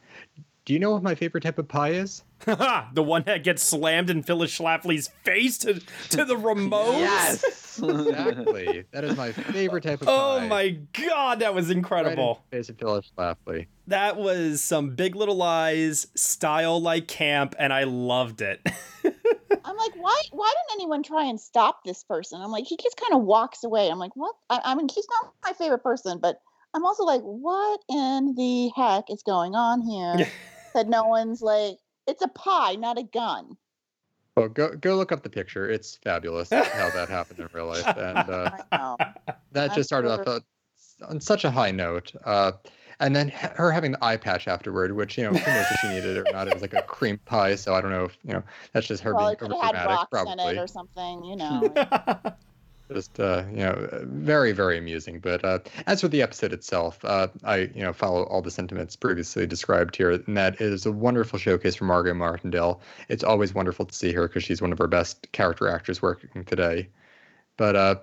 Do 0.65 0.73
you 0.73 0.79
know 0.79 0.91
what 0.91 1.01
my 1.01 1.15
favorite 1.15 1.41
type 1.41 1.57
of 1.59 1.67
pie 1.69 1.91
is? 1.91 2.23
the 2.45 3.03
one 3.03 3.23
that 3.23 3.43
gets 3.43 3.63
slammed 3.63 4.09
in 4.09 4.21
Phyllis 4.21 4.55
Schlafly's 4.57 5.07
face 5.23 5.57
to 5.59 5.81
to 6.09 6.25
the 6.25 6.35
remote. 6.37 7.41
Exactly. 7.79 8.85
That 8.91 9.03
is 9.03 9.17
my 9.17 9.31
favorite 9.31 9.83
type 9.83 10.01
of 10.01 10.07
Oh 10.07 10.37
pie. 10.39 10.47
my 10.47 10.69
god, 10.93 11.39
that 11.39 11.53
was 11.53 11.69
incredible. 11.69 12.27
Right 12.27 12.37
in 12.37 12.43
the 12.51 12.57
face 12.57 12.69
of 12.69 12.77
Phyllis 12.77 13.11
Schlafly. 13.17 13.67
That 13.87 14.17
was 14.17 14.61
some 14.61 14.95
Big 14.95 15.15
Little 15.15 15.35
Lies 15.35 16.07
style 16.15 16.81
like 16.81 17.07
camp, 17.07 17.55
and 17.57 17.71
I 17.71 17.83
loved 17.83 18.41
it. 18.41 18.61
I'm 19.03 19.75
like, 19.77 19.95
why 19.95 20.21
why 20.31 20.49
didn't 20.49 20.79
anyone 20.81 21.03
try 21.03 21.25
and 21.25 21.39
stop 21.39 21.83
this 21.83 22.03
person? 22.03 22.41
I'm 22.41 22.51
like, 22.51 22.65
he 22.65 22.77
just 22.81 22.97
kind 22.97 23.13
of 23.19 23.25
walks 23.25 23.63
away. 23.63 23.89
I'm 23.89 23.99
like, 23.99 24.15
what? 24.15 24.35
I, 24.49 24.61
I 24.63 24.75
mean, 24.75 24.87
he's 24.93 25.07
not 25.21 25.33
my 25.45 25.53
favorite 25.53 25.83
person, 25.83 26.19
but 26.21 26.39
I'm 26.73 26.85
also 26.85 27.03
like, 27.03 27.21
what 27.21 27.81
in 27.89 28.35
the 28.35 28.71
heck 28.75 29.05
is 29.09 29.23
going 29.23 29.55
on 29.55 29.81
here? 29.81 30.27
that 30.73 30.87
no 30.87 31.05
one's 31.05 31.41
like, 31.41 31.77
it's 32.07 32.21
a 32.21 32.27
pie, 32.27 32.75
not 32.75 32.97
a 32.97 33.03
gun. 33.03 33.57
Well, 34.37 34.49
go 34.49 34.75
go 34.75 34.95
look 34.95 35.11
up 35.11 35.23
the 35.23 35.31
picture. 35.31 35.67
It's 35.67 35.95
fabulous 36.03 36.51
how 36.51 36.91
that 36.91 37.09
happened 37.09 37.39
in 37.39 37.49
real 37.53 37.65
life, 37.69 37.87
and 37.87 38.29
uh, 38.29 38.51
that 39.51 39.73
just 39.73 39.89
started 39.89 40.11
off 40.11 40.27
uh, 40.27 40.39
on 41.07 41.19
such 41.19 41.43
a 41.43 41.49
high 41.49 41.71
note. 41.71 42.13
Uh, 42.23 42.51
and 42.99 43.15
then 43.15 43.29
her 43.29 43.71
having 43.71 43.93
the 43.93 44.05
eye 44.05 44.17
patch 44.17 44.47
afterward, 44.47 44.95
which 44.95 45.17
you 45.17 45.23
know, 45.23 45.31
who 45.31 45.51
knows 45.51 45.65
if 45.71 45.79
she 45.79 45.87
needed 45.87 46.17
it 46.17 46.27
or 46.27 46.33
not. 46.33 46.47
It 46.47 46.53
was 46.53 46.61
like 46.61 46.73
a 46.73 46.83
cream 46.83 47.19
pie, 47.25 47.55
so 47.55 47.73
I 47.73 47.81
don't 47.81 47.89
know 47.89 48.05
if 48.05 48.17
you 48.23 48.33
know 48.33 48.43
that's 48.73 48.85
just 48.85 49.01
her 49.01 49.11
Probably 49.11 49.29
being 49.31 49.37
could 49.37 49.51
over 49.53 49.65
have 49.65 49.75
had 49.75 49.83
dramatic, 49.83 50.07
rocks 50.13 50.31
in 50.31 50.33
it 50.33 50.43
probably. 50.43 50.59
or 50.59 50.67
something, 50.67 51.23
you 51.23 51.35
know. 51.35 51.73
Just 52.93 53.19
uh, 53.19 53.43
you 53.49 53.57
know 53.57 53.87
very 54.03 54.51
very 54.51 54.77
amusing. 54.77 55.19
But 55.19 55.43
uh, 55.43 55.59
as 55.85 56.01
for 56.01 56.07
the 56.07 56.21
episode 56.21 56.53
itself 56.53 57.03
uh, 57.03 57.27
i 57.43 57.69
you 57.75 57.83
know 57.83 57.93
follow 57.93 58.23
all 58.23 58.41
the 58.41 58.51
sentiments 58.51 58.95
previously 58.95 59.45
described 59.45 59.95
here 59.95 60.11
and 60.11 60.37
that 60.37 60.61
is 60.61 60.85
a 60.85 60.91
wonderful 60.91 61.39
showcase 61.39 61.75
for 61.75 61.85
margo 61.85 62.13
martindale. 62.13 62.81
It's 63.09 63.23
always 63.23 63.53
wonderful 63.53 63.85
to 63.85 63.93
see 63.93 64.13
her 64.13 64.27
because 64.27 64.43
she's 64.43 64.61
one 64.61 64.71
of 64.71 64.79
our 64.79 64.87
best 64.87 65.31
character 65.31 65.67
actors 65.67 66.01
working 66.01 66.45
today. 66.45 66.89
But 67.57 67.75
uh, 67.75 67.95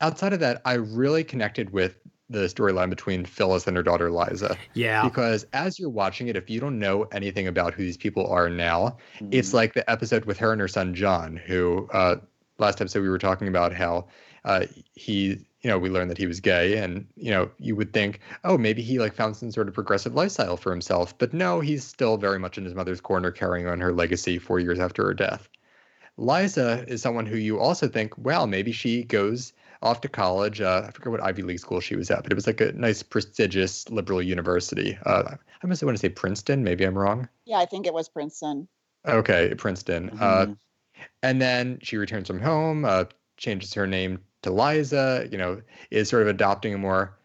outside 0.00 0.32
of 0.32 0.40
that 0.40 0.60
i 0.64 0.74
really 0.74 1.24
connected 1.24 1.70
with 1.70 1.96
the 2.28 2.40
storyline 2.40 2.90
between 2.90 3.24
phyllis 3.24 3.66
and 3.66 3.76
her 3.76 3.82
daughter 3.82 4.10
liza. 4.10 4.56
Yeah. 4.74 5.04
because 5.04 5.46
as 5.52 5.78
you're 5.78 5.88
watching 5.88 6.28
it 6.28 6.36
if 6.36 6.50
you 6.50 6.60
don't 6.60 6.78
know 6.78 7.04
anything 7.12 7.46
about 7.46 7.72
who 7.72 7.82
these 7.82 7.96
people 7.96 8.26
are 8.26 8.50
now 8.50 8.98
it's 9.30 9.54
like 9.54 9.74
the 9.74 9.88
episode 9.88 10.24
with 10.24 10.36
her 10.38 10.52
and 10.52 10.60
her 10.60 10.68
son 10.68 10.94
John, 10.94 11.36
who 11.36 11.88
uh, 11.92 12.16
last 12.58 12.80
episode 12.80 13.02
we 13.02 13.08
were 13.08 13.18
talking 13.18 13.48
about 13.48 13.72
how 13.72 14.06
uh, 14.44 14.66
he, 14.94 15.38
you 15.60 15.70
know, 15.70 15.78
we 15.78 15.90
learned 15.90 16.10
that 16.10 16.18
he 16.18 16.26
was 16.26 16.40
gay, 16.40 16.78
and 16.78 17.06
you 17.16 17.30
know, 17.30 17.50
you 17.58 17.74
would 17.76 17.92
think, 17.92 18.20
oh, 18.44 18.56
maybe 18.56 18.82
he 18.82 18.98
like 18.98 19.14
found 19.14 19.36
some 19.36 19.50
sort 19.50 19.68
of 19.68 19.74
progressive 19.74 20.14
lifestyle 20.14 20.56
for 20.56 20.70
himself, 20.70 21.16
but 21.18 21.32
no, 21.32 21.60
he's 21.60 21.84
still 21.84 22.16
very 22.16 22.38
much 22.38 22.56
in 22.56 22.64
his 22.64 22.74
mother's 22.74 23.00
corner, 23.00 23.30
carrying 23.30 23.66
on 23.66 23.80
her 23.80 23.92
legacy 23.92 24.38
four 24.38 24.60
years 24.60 24.78
after 24.78 25.04
her 25.04 25.14
death. 25.14 25.48
Liza 26.18 26.84
is 26.88 27.02
someone 27.02 27.26
who 27.26 27.36
you 27.36 27.58
also 27.58 27.88
think, 27.88 28.16
well, 28.16 28.46
maybe 28.46 28.72
she 28.72 29.04
goes 29.04 29.52
off 29.82 30.00
to 30.00 30.08
college. 30.08 30.60
Uh, 30.60 30.84
I 30.86 30.90
forget 30.90 31.10
what 31.10 31.22
Ivy 31.22 31.42
League 31.42 31.58
school 31.58 31.80
she 31.80 31.96
was 31.96 32.10
at, 32.10 32.22
but 32.22 32.32
it 32.32 32.34
was 32.34 32.46
like 32.46 32.60
a 32.60 32.72
nice, 32.72 33.02
prestigious 33.02 33.88
liberal 33.90 34.22
university. 34.22 34.96
Uh, 35.04 35.34
I 35.62 35.66
must 35.66 35.82
want 35.82 35.96
to 35.96 36.00
say 36.00 36.08
Princeton. 36.08 36.64
Maybe 36.64 36.84
I'm 36.84 36.96
wrong. 36.96 37.28
yeah, 37.44 37.58
I 37.58 37.66
think 37.66 37.86
it 37.86 37.92
was 37.92 38.08
Princeton. 38.08 38.68
Okay, 39.06 39.54
Princeton. 39.56 40.10
Uh, 40.18 40.54
and 41.22 41.40
then 41.40 41.78
she 41.82 41.96
returns 41.96 42.26
from 42.28 42.40
home, 42.40 42.84
uh, 42.84 43.04
changes 43.36 43.74
her 43.74 43.86
name 43.86 44.20
to 44.42 44.50
Liza, 44.50 45.28
you 45.30 45.38
know, 45.38 45.60
is 45.90 46.08
sort 46.08 46.22
of 46.22 46.28
adopting 46.28 46.74
a 46.74 46.78
more 46.78 47.16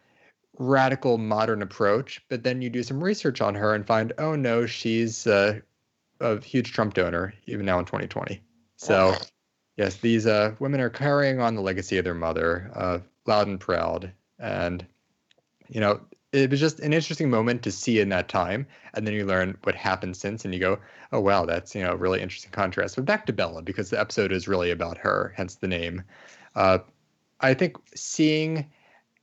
radical 0.58 1.18
modern 1.18 1.62
approach. 1.62 2.22
But 2.28 2.42
then 2.42 2.62
you 2.62 2.70
do 2.70 2.82
some 2.82 3.02
research 3.02 3.40
on 3.40 3.54
her 3.54 3.74
and 3.74 3.86
find, 3.86 4.12
oh 4.18 4.34
no, 4.34 4.66
she's 4.66 5.26
uh, 5.26 5.60
a 6.20 6.40
huge 6.40 6.72
Trump 6.72 6.94
donor, 6.94 7.34
even 7.46 7.66
now 7.66 7.78
in 7.78 7.84
2020. 7.84 8.42
So, 8.76 9.14
yes, 9.76 9.96
these 9.96 10.26
uh, 10.26 10.54
women 10.58 10.80
are 10.80 10.90
carrying 10.90 11.40
on 11.40 11.54
the 11.54 11.62
legacy 11.62 11.98
of 11.98 12.04
their 12.04 12.14
mother, 12.14 12.70
uh, 12.74 12.98
loud 13.26 13.46
and 13.46 13.60
proud. 13.60 14.12
And, 14.38 14.84
you 15.68 15.80
know, 15.80 16.00
it 16.32 16.50
was 16.50 16.60
just 16.60 16.80
an 16.80 16.92
interesting 16.92 17.30
moment 17.30 17.62
to 17.62 17.70
see 17.70 18.00
in 18.00 18.08
that 18.08 18.28
time. 18.28 18.66
And 18.94 19.06
then 19.06 19.14
you 19.14 19.26
learn 19.26 19.56
what 19.62 19.74
happened 19.74 20.16
since, 20.16 20.44
and 20.44 20.54
you 20.54 20.60
go, 20.60 20.78
oh, 21.12 21.20
wow, 21.20 21.44
that's, 21.44 21.74
you 21.74 21.82
know, 21.82 21.92
a 21.92 21.96
really 21.96 22.20
interesting 22.20 22.50
contrast. 22.50 22.96
But 22.96 23.04
back 23.04 23.26
to 23.26 23.32
Bella, 23.32 23.62
because 23.62 23.90
the 23.90 24.00
episode 24.00 24.32
is 24.32 24.48
really 24.48 24.70
about 24.70 24.96
her, 24.98 25.34
hence 25.36 25.56
the 25.56 25.68
name. 25.68 26.02
Uh, 26.54 26.78
I 27.40 27.54
think 27.54 27.76
seeing 27.94 28.66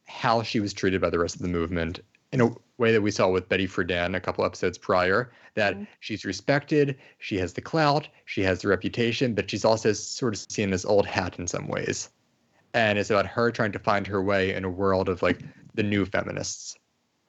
how 0.07 0.43
she 0.43 0.59
was 0.59 0.73
treated 0.73 1.01
by 1.01 1.09
the 1.09 1.19
rest 1.19 1.35
of 1.35 1.41
the 1.41 1.47
movement 1.47 1.99
in 2.31 2.41
a 2.41 2.51
way 2.77 2.91
that 2.91 3.01
we 3.01 3.11
saw 3.11 3.27
with 3.27 3.49
Betty 3.49 3.67
Friedan 3.67 4.15
a 4.15 4.19
couple 4.19 4.45
episodes 4.45 4.77
prior. 4.77 5.31
That 5.55 5.73
Mm-hmm. 5.75 5.83
she's 5.99 6.25
respected, 6.25 6.97
she 7.17 7.37
has 7.37 7.53
the 7.53 7.61
clout, 7.61 8.07
she 8.25 8.43
has 8.43 8.61
the 8.61 8.67
reputation, 8.67 9.33
but 9.33 9.49
she's 9.49 9.65
also 9.65 9.93
sort 9.93 10.33
of 10.35 10.39
seen 10.49 10.73
as 10.73 10.85
old 10.85 11.05
hat 11.05 11.39
in 11.39 11.47
some 11.47 11.67
ways. 11.67 12.09
And 12.73 12.99
it's 12.99 13.09
about 13.09 13.25
her 13.25 13.51
trying 13.51 13.71
to 13.71 13.79
find 13.79 14.05
her 14.07 14.21
way 14.21 14.53
in 14.53 14.63
a 14.63 14.69
world 14.69 15.09
of 15.09 15.21
like 15.21 15.41
the 15.73 15.83
new 15.83 16.05
feminists. 16.05 16.77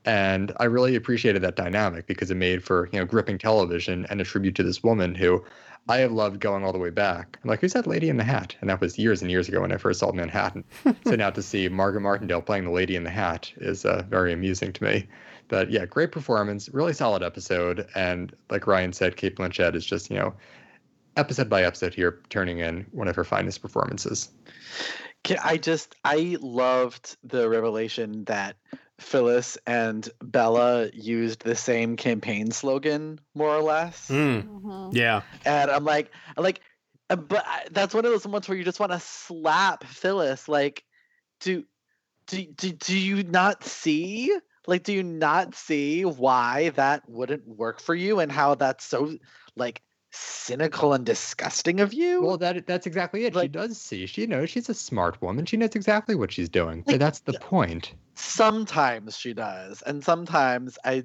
And 0.05 0.53
I 0.59 0.65
really 0.65 0.97
appreciated 0.97 1.43
that 1.43 1.57
dynamic 1.57 2.07
because 2.07 2.31
it 2.31 2.37
made 2.37 2.65
for 2.65 2.89
you 2.93 2.99
know 2.99 3.05
gripping 3.05 3.39
television 3.39 4.07
and 4.09 4.21
a 4.21 4.25
tribute 4.25 4.55
to 4.57 4.63
this 4.63 4.83
woman 4.83 5.15
who 5.15 5.45
I 5.89 5.99
have 5.99 6.13
loved 6.13 6.41
going 6.41 6.65
all 6.65 6.73
the 6.73 6.79
way 6.79 6.91
back. 6.91 7.39
I'm 7.43 7.51
like, 7.51 7.61
who's 7.61 7.73
that 7.73 7.87
lady 7.87 8.09
in 8.09 8.17
the 8.17 8.25
hat? 8.25 8.55
And 8.61 8.71
that 8.71 8.81
was 8.81 8.99
years 8.99 9.23
and 9.23 9.31
years 9.31 9.49
ago 9.49 9.61
when 9.61 9.73
I 9.73 9.77
first 9.77 10.01
saw 10.01 10.13
Manhattan. 10.13 10.65
so 11.05 11.17
now 11.17 11.31
to 11.31 11.43
see 11.43 11.69
Margaret 11.69 12.03
Martindale 12.03 12.43
playing 12.43 12.65
the 12.65 12.71
lady 12.71 12.97
in 12.97 13.05
the 13.05 13.11
hat 13.11 13.53
is 13.57 13.85
uh, 13.85 14.05
very 14.09 14.33
amusing 14.33 14.73
to 14.75 14.85
me. 14.85 15.09
But 15.49 15.71
yeah, 15.71 15.85
great 15.87 16.13
performance, 16.13 16.69
really 16.69 16.93
solid 16.93 17.23
episode. 17.23 17.89
And 17.95 18.35
like 18.51 18.67
Ryan 18.67 18.93
said, 18.93 19.17
Cate 19.17 19.37
Blanchett 19.37 19.75
is 19.75 19.85
just, 19.85 20.11
you 20.11 20.17
know, 20.17 20.33
episode 21.17 21.49
by 21.49 21.65
episode 21.65 21.93
here, 21.93 22.21
turning 22.29 22.59
in 22.59 22.87
one 22.93 23.09
of 23.09 23.17
her 23.17 23.25
finest 23.25 23.61
performances. 23.61 24.31
I 25.43 25.57
just 25.57 25.97
I 26.05 26.39
loved 26.41 27.17
the 27.25 27.49
revelation 27.49 28.25
that 28.25 28.57
Phyllis 29.01 29.59
and 29.67 30.09
Bella 30.23 30.89
used 30.93 31.43
the 31.43 31.57
same 31.57 31.97
campaign 31.97 32.51
slogan 32.53 33.21
more 33.35 33.55
or 33.55 33.63
less. 33.63 34.09
Mm, 34.09 34.45
Mhm. 34.47 34.95
yeah. 34.95 35.23
and 35.45 35.71
I'm 35.71 35.85
like, 35.85 36.13
I'm 36.37 36.45
like, 36.45 36.61
uh, 37.09 37.17
but 37.17 37.45
that's 37.73 37.95
one 37.95 38.05
of 38.05 38.13
those 38.13 38.27
moments 38.27 38.49
where 38.49 38.57
you 38.59 38.65
just 38.65 38.81
want 38.81 38.93
to 38.93 39.01
slap 39.01 39.85
Phyllis. 39.85 40.49
Like, 40.49 40.85
do, 41.41 41.65
do, 42.27 42.45
do, 42.47 42.73
do 42.73 42.99
you 42.99 43.23
not 43.25 43.65
see? 43.65 44.37
Like, 44.67 44.85
do 44.85 44.93
you 44.93 45.03
not 45.03 45.55
see 45.55 46.05
why 46.05 46.71
that 46.71 47.09
wouldn't 47.09 47.47
work 47.47 47.81
for 47.81 47.95
you 47.95 48.21
and 48.21 48.31
how 48.31 48.55
that's 48.55 48.85
so 48.85 49.17
like 49.57 49.83
cynical 50.11 50.93
and 50.93 51.07
disgusting 51.07 51.81
of 51.81 51.93
you? 51.93 52.23
Well, 52.23 52.39
that 52.39 52.67
that's 52.67 52.87
exactly 52.87 53.25
it. 53.25 53.35
she 53.35 53.49
does 53.49 53.79
see. 53.79 54.07
She 54.07 54.27
knows 54.27 54.51
she's 54.51 54.69
a 54.69 54.75
smart 54.75 55.21
woman. 55.23 55.47
She 55.47 55.57
knows 55.57 55.75
exactly 55.75 56.15
what 56.15 56.33
she's 56.33 56.49
doing. 56.49 56.79
Like, 56.79 56.87
but 56.87 56.99
that's 57.01 57.21
the 57.21 57.35
point. 57.35 57.95
sometimes 58.15 59.17
she 59.17 59.33
does, 59.33 59.83
and 59.83 60.03
sometimes 60.03 60.79
I 60.85 61.05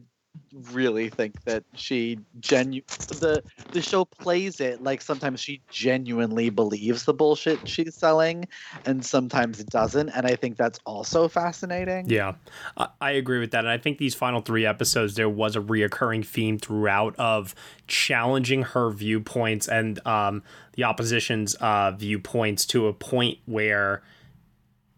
really 0.71 1.09
think 1.09 1.43
that 1.43 1.63
she 1.75 2.17
genu 2.39 2.81
the 3.19 3.43
the 3.71 3.81
show 3.81 4.05
plays 4.05 4.59
it 4.59 4.81
like 4.81 5.01
sometimes 5.01 5.39
she 5.39 5.61
genuinely 5.69 6.49
believes 6.49 7.03
the 7.03 7.13
bullshit 7.13 7.67
she's 7.67 7.93
selling 7.95 8.47
and 8.85 9.05
sometimes 9.05 9.59
it 9.59 9.69
doesn't 9.69 10.09
and 10.09 10.25
i 10.25 10.35
think 10.35 10.57
that's 10.57 10.79
also 10.85 11.27
fascinating 11.27 12.09
Yeah, 12.09 12.33
I, 12.77 12.87
I 13.01 13.11
agree 13.11 13.39
with 13.39 13.51
that. 13.51 13.59
And 13.59 13.69
I 13.69 13.77
think 13.77 13.97
these 13.97 14.15
final 14.15 14.41
three 14.41 14.65
episodes, 14.65 15.15
there 15.15 15.29
was 15.29 15.55
a 15.55 15.59
reoccurring 15.59 16.25
theme 16.25 16.57
throughout 16.57 17.15
of 17.17 17.55
challenging 17.87 18.63
her 18.63 18.89
viewpoints 18.89 19.67
and 19.67 20.05
um, 20.05 20.43
the 20.73 20.83
opposition's 20.83 21.55
uh, 21.55 21.91
viewpoints 21.91 22.65
to 22.67 22.87
a 22.87 22.93
point 22.93 23.39
where 23.45 24.01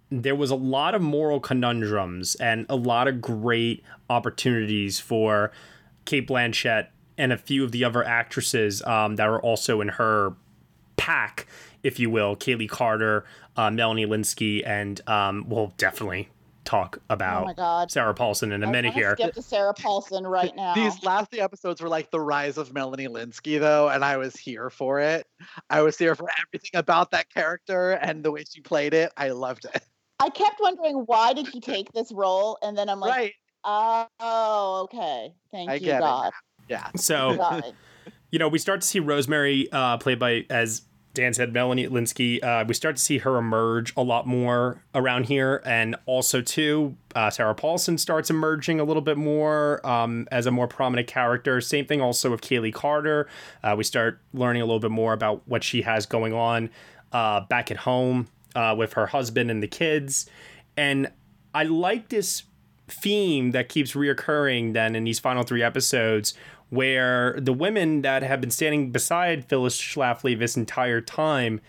there 0.10 0.36
was 0.36 0.50
a 0.52 0.56
lot 0.56 0.96
of 0.96 1.02
moral 1.02 1.40
conundrums 1.40 2.36
and 2.36 2.66
a 2.70 2.76
lot 2.76 3.08
of 3.08 3.22
great 3.22 3.84
opportunities 4.10 5.00
for 5.00 5.52
Cate 6.06 6.28
Blanchett 6.28 6.88
and 7.18 7.34
a 7.34 7.38
few 7.38 7.64
of 7.64 7.72
the 7.72 7.84
other 7.84 8.04
actresses 8.04 8.82
um, 8.84 9.16
that 9.18 9.28
were 9.28 9.42
also 9.42 9.82
in 9.82 9.90
her 9.90 10.34
pack, 10.96 11.48
if 11.84 12.00
you 12.00 12.10
will, 12.10 12.36
Kayli 12.36 12.70
Carter, 12.70 13.26
uh, 13.56 13.70
Melanie 13.72 14.06
Lynskey, 14.06 14.62
and 14.66 15.02
um, 15.10 15.46
we'll 15.50 15.74
definitely 15.78 16.30
talk 16.64 16.98
Oh 17.00 17.14
about 17.14 17.46
my 17.46 17.54
god. 17.54 17.90
Sarah 17.90 18.14
Paulson 18.14 18.52
in 18.52 18.62
a 18.62 18.68
I 18.68 18.72
minute 18.72 18.94
here. 18.94 19.16
Skip 19.18 19.34
to 19.36 19.42
Sarah 19.42 19.74
Paulson 19.74 20.28
right 20.28 20.54
now. 20.58 20.74
these 20.76 21.02
last 21.02 21.32
three 21.32 21.40
episodes 21.40 21.82
were 21.82 21.88
like 21.88 22.12
the 22.12 22.20
rise 22.20 22.58
of 22.58 22.74
melanie 22.74 23.08
lynskey 23.08 23.58
though 23.58 23.88
and 23.88 24.04
i 24.04 24.18
was 24.18 24.36
here 24.36 24.70
for 24.70 25.00
it 25.00 25.26
i 25.70 25.82
was 25.82 25.98
here 25.98 26.14
for 26.14 26.28
everything 26.46 26.72
about 26.78 27.12
that 27.12 27.34
character 27.34 27.92
and 27.92 28.22
the 28.22 28.32
way 28.34 28.44
she 28.50 28.60
played 28.60 28.94
it 28.94 29.14
i 29.16 29.30
loved 29.30 29.64
it 29.74 29.82
I 30.20 30.30
kept 30.30 30.60
wondering 30.60 31.04
why 31.06 31.34
did 31.34 31.48
he 31.48 31.62
take 31.62 31.92
this 31.94 32.12
role, 32.12 32.58
and 32.62 32.78
then 32.78 32.90
I'm 32.90 33.00
like, 33.00 33.16
right 33.16 33.34
oh, 33.68 34.82
okay, 34.86 35.34
thank 35.52 35.70
I 35.70 35.76
you, 35.76 35.80
get 35.82 35.98
it. 35.98 36.00
God. 36.00 36.32
yeah 36.68 36.90
So, 36.96 37.38
God. 37.38 37.74
you 38.32 38.40
know, 38.40 38.48
we 38.48 38.60
start 38.60 38.82
to 38.82 38.88
see 38.88 39.00
Rosemary, 39.00 39.70
uh, 39.72 39.98
played 39.98 40.20
by, 40.20 40.46
as 40.50 40.84
Dan 41.14 41.34
said, 41.34 41.54
Melanie 41.54 41.88
Lynskey. 41.88 42.44
Uh, 42.44 42.64
we 42.68 42.74
start 42.74 42.96
to 42.96 43.02
see 43.02 43.20
her 43.20 43.38
emerge 43.38 43.94
a 43.98 44.04
lot 44.04 44.28
more 44.28 44.84
around 44.94 45.26
here. 45.26 45.62
And 45.66 45.96
also, 46.06 46.42
too, 46.42 46.96
uh, 47.16 47.30
Sarah 47.30 47.56
Paulson 47.56 47.98
starts 47.98 48.30
emerging 48.30 48.80
a 48.80 48.84
little 48.84 49.02
bit 49.02 49.18
more 49.18 49.86
um, 49.86 50.28
as 50.32 50.46
a 50.46 50.52
more 50.52 50.68
prominent 50.68 51.08
character. 51.08 51.60
Same 51.60 51.86
thing 51.86 52.02
also 52.02 52.30
with 52.30 52.42
Kayli 52.42 52.74
Carter. 52.74 53.28
Uh, 53.64 53.76
we 53.78 53.84
start 53.84 54.22
learning 54.34 54.62
a 54.62 54.66
little 54.66 54.80
bit 54.80 54.92
more 54.92 55.14
about 55.14 55.42
what 55.48 55.64
she 55.64 55.82
has 55.82 56.06
going 56.06 56.34
on 56.34 56.70
uh, 57.12 57.42
back 57.42 57.72
at 57.72 57.78
home 57.78 58.28
uh, 58.56 58.76
with 58.78 58.94
her 58.94 59.08
husband 59.08 59.52
and 59.52 59.62
the 59.62 59.68
kids. 59.68 60.30
And 60.76 61.12
I 61.54 61.64
like 61.64 62.10
this 62.10 62.44
theme 62.88 63.52
that 63.52 63.70
keeps 63.70 63.94
reoccurring 63.94 64.74
then 64.74 64.96
in 64.96 65.04
these 65.04 65.20
final 65.20 65.44
three 65.44 65.62
episodes 65.62 66.34
where 66.70 67.38
the 67.40 67.54
women 67.54 68.02
that 68.02 68.24
have 68.24 68.42
been 68.42 68.52
standing 68.52 68.92
beside 68.92 69.46
Phyllis 69.46 69.80
Schlafly 69.80 70.38
this 70.38 70.58
entire 70.58 71.02
time 71.02 71.62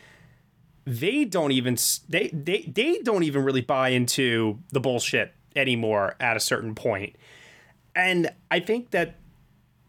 they 0.85 1.25
don't 1.25 1.53
even 1.53 1.77
they 2.09 2.29
they 2.29 2.63
they 2.63 3.01
don't 3.01 3.23
even 3.23 3.45
really 3.45 3.61
buy 3.61 3.91
into 3.91 4.59
the 4.71 4.81
bullshit 4.81 5.35
anymore 5.55 6.15
at 6.19 6.37
a 6.37 6.41
certain 6.41 6.75
point. 6.75 7.17
And 7.95 8.31
I 8.51 8.61
think 8.61 8.91
that 8.93 9.17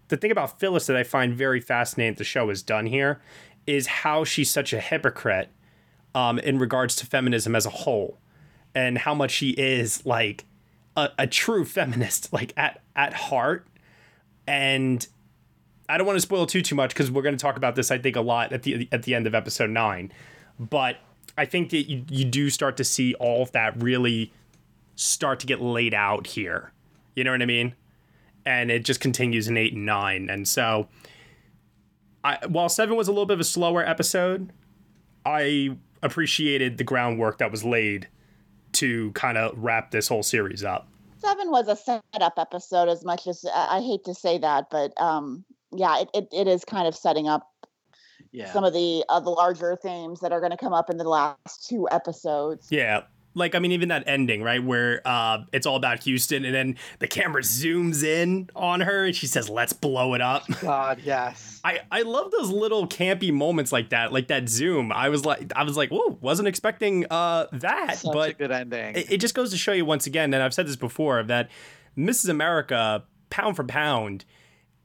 the 0.10 0.18
thing 0.18 0.32
about 0.32 0.60
Phyllis 0.60 0.88
that 0.88 0.98
I 0.98 1.04
find 1.04 1.34
very 1.34 1.62
fascinating 1.62 2.16
the 2.16 2.24
show 2.24 2.50
has 2.50 2.62
done 2.62 2.86
here 2.88 3.22
is 3.66 3.88
how 3.88 4.24
she's 4.24 4.52
such 4.52 4.74
a 4.74 4.80
hypocrite 4.80 5.50
um, 6.16 6.40
in 6.40 6.60
regards 6.60 6.96
to 6.98 7.06
feminism 7.06 7.56
as 7.56 7.66
a 7.66 7.70
whole 7.70 8.18
and 8.76 9.00
how 9.00 9.14
much 9.14 9.32
she 9.32 9.52
is 9.52 10.06
like 10.06 10.46
a, 10.96 11.10
a 11.18 11.28
true 11.28 11.66
feminist 11.66 12.32
like 12.34 12.54
at 12.58 12.82
at 12.96 13.14
heart. 13.14 13.68
And 14.48 15.06
I 15.88 15.98
don't 15.98 16.06
want 16.08 16.18
to 16.18 16.22
spoil 16.22 16.46
too 16.46 16.62
too 16.62 16.76
much 16.76 16.94
because 16.94 17.12
we're 17.12 17.22
going 17.22 17.36
to 17.36 17.42
talk 17.42 17.58
about 17.58 17.76
this 17.76 17.92
I 17.92 17.98
think 17.98 18.16
a 18.16 18.22
lot 18.22 18.54
at 18.54 18.64
the 18.64 18.88
at 18.92 19.04
the 19.04 19.16
end 19.16 19.28
of 19.28 19.36
episode 19.36 19.70
9 19.70 20.12
but 20.60 20.98
I 21.38 21.46
think 21.46 21.70
that 21.70 21.90
you, 21.90 22.04
you 22.10 22.26
do 22.26 22.50
start 22.50 22.76
to 22.78 22.84
see 22.84 23.14
all 23.16 23.42
of 23.42 23.52
that 23.54 23.82
really 23.82 24.34
start 24.96 25.40
to 25.40 25.48
get 25.48 25.62
laid 25.62 25.94
out 25.94 26.28
here. 26.28 26.74
You 27.16 27.24
know 27.24 27.32
what 27.32 27.42
I 27.42 27.46
mean? 27.46 27.76
And 28.46 28.70
it 28.70 28.84
just 28.84 29.00
continues 29.00 29.48
in 29.48 29.56
8 29.56 29.74
and 29.74 29.86
9 29.86 30.30
and 30.30 30.48
so 30.48 30.90
I 32.24 32.40
while 32.48 32.70
7 32.70 32.96
was 32.96 33.08
a 33.08 33.12
little 33.12 33.26
bit 33.26 33.36
of 33.36 33.40
a 33.40 33.46
slower 33.46 33.86
episode 33.86 34.52
I 35.26 35.78
appreciated 36.02 36.78
the 36.78 36.84
groundwork 36.84 37.38
that 37.40 37.52
was 37.52 37.64
laid 37.64 38.08
to 38.74 39.12
kind 39.12 39.38
of 39.38 39.58
wrap 39.58 39.92
this 39.92 40.08
whole 40.08 40.24
series 40.24 40.64
up. 40.64 40.88
Seven 41.18 41.52
was 41.52 41.68
a 41.68 41.76
setup 41.76 42.34
episode, 42.38 42.88
as 42.88 43.04
much 43.04 43.28
as 43.28 43.46
I 43.54 43.78
I 43.78 43.82
hate 43.82 44.06
to 44.06 44.14
say 44.14 44.38
that, 44.38 44.70
but 44.72 45.00
um, 45.02 45.44
yeah, 45.72 46.00
it, 46.02 46.10
it, 46.14 46.28
it 46.32 46.48
is 46.48 46.64
kind 46.64 46.88
of 46.88 46.96
setting 46.96 47.28
up 47.28 47.48
yeah 48.32 48.52
some 48.52 48.64
of 48.64 48.74
the 48.74 49.04
uh, 49.10 49.20
the 49.20 49.30
larger 49.30 49.78
themes 49.82 50.20
that 50.22 50.32
are 50.32 50.40
going 50.40 50.52
to 50.52 50.58
come 50.58 50.74
up 50.74 50.90
in 50.90 50.98
the 50.98 51.04
last 51.04 51.68
two 51.68 51.88
episodes. 51.92 52.68
Yeah. 52.72 53.04
Like 53.40 53.56
I 53.56 53.60
mean 53.60 53.72
even 53.72 53.90
that 53.90 54.04
ending, 54.06 54.44
right, 54.44 54.64
where 54.64 55.02
uh 55.06 55.44
it's 55.52 55.66
all 55.66 55.76
about 55.76 56.04
Houston 56.04 56.46
and 56.46 56.54
then 56.54 56.78
the 57.00 57.08
camera 57.08 57.42
zooms 57.42 58.04
in 58.04 58.50
on 58.56 58.82
her 58.82 59.06
and 59.06 59.16
she 59.16 59.26
says, 59.26 59.50
Let's 59.50 59.74
blow 59.74 60.14
it 60.14 60.22
up. 60.22 60.46
god 60.62 61.00
yes 61.04 61.60
I, 61.64 61.80
I 61.92 62.04
love 62.04 62.32
those 62.32 62.50
little 62.50 62.88
campy 62.88 63.34
moments 63.34 63.72
like 63.72 63.90
that, 63.90 64.14
like 64.14 64.28
that 64.28 64.48
zoom. 64.48 64.92
I 64.92 65.10
was 65.10 65.26
like 65.26 65.52
I 65.56 65.64
was 65.64 65.76
like, 65.76 65.90
whoa, 65.90 66.18
wasn't 66.22 66.48
expecting 66.48 67.06
uh 67.10 67.48
that. 67.54 67.98
such 67.98 68.12
a 68.12 68.14
but 68.14 68.38
good 68.38 68.52
ending 68.52 68.96
it, 68.96 69.12
it 69.14 69.18
just 69.18 69.34
goes 69.36 69.52
to 69.52 69.58
show 69.58 69.72
you 69.72 69.86
once 69.86 70.06
again, 70.06 70.34
and 70.34 70.44
I've 70.44 70.54
said 70.54 70.68
this 70.68 70.76
before, 70.76 71.24
that 71.24 71.50
Mrs. 71.98 72.30
America, 72.30 73.04
pound 73.30 73.56
for 73.56 73.64
pound, 73.64 74.26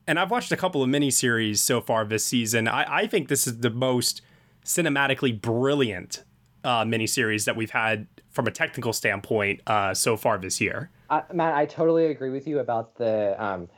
and 0.06 0.18
I've 0.18 0.30
watched 0.30 0.52
a 0.52 0.56
couple 0.56 0.82
of 0.82 0.88
miniseries 0.88 1.58
so 1.58 1.80
far 1.80 2.04
this 2.04 2.24
season. 2.24 2.68
I, 2.68 3.02
I 3.02 3.06
think 3.06 3.28
this 3.28 3.46
is 3.46 3.58
the 3.58 3.70
most 3.70 4.22
cinematically 4.64 5.40
brilliant 5.40 6.24
uh, 6.64 6.84
miniseries 6.84 7.44
that 7.44 7.56
we've 7.56 7.70
had 7.70 8.06
from 8.30 8.46
a 8.46 8.50
technical 8.50 8.92
standpoint 8.92 9.60
uh, 9.66 9.94
so 9.94 10.16
far 10.16 10.38
this 10.38 10.60
year. 10.60 10.90
Uh, 11.10 11.22
Matt, 11.32 11.54
I 11.54 11.66
totally 11.66 12.06
agree 12.06 12.30
with 12.30 12.48
you 12.48 12.58
about 12.58 12.96
the 12.96 13.36
um, 13.42 13.68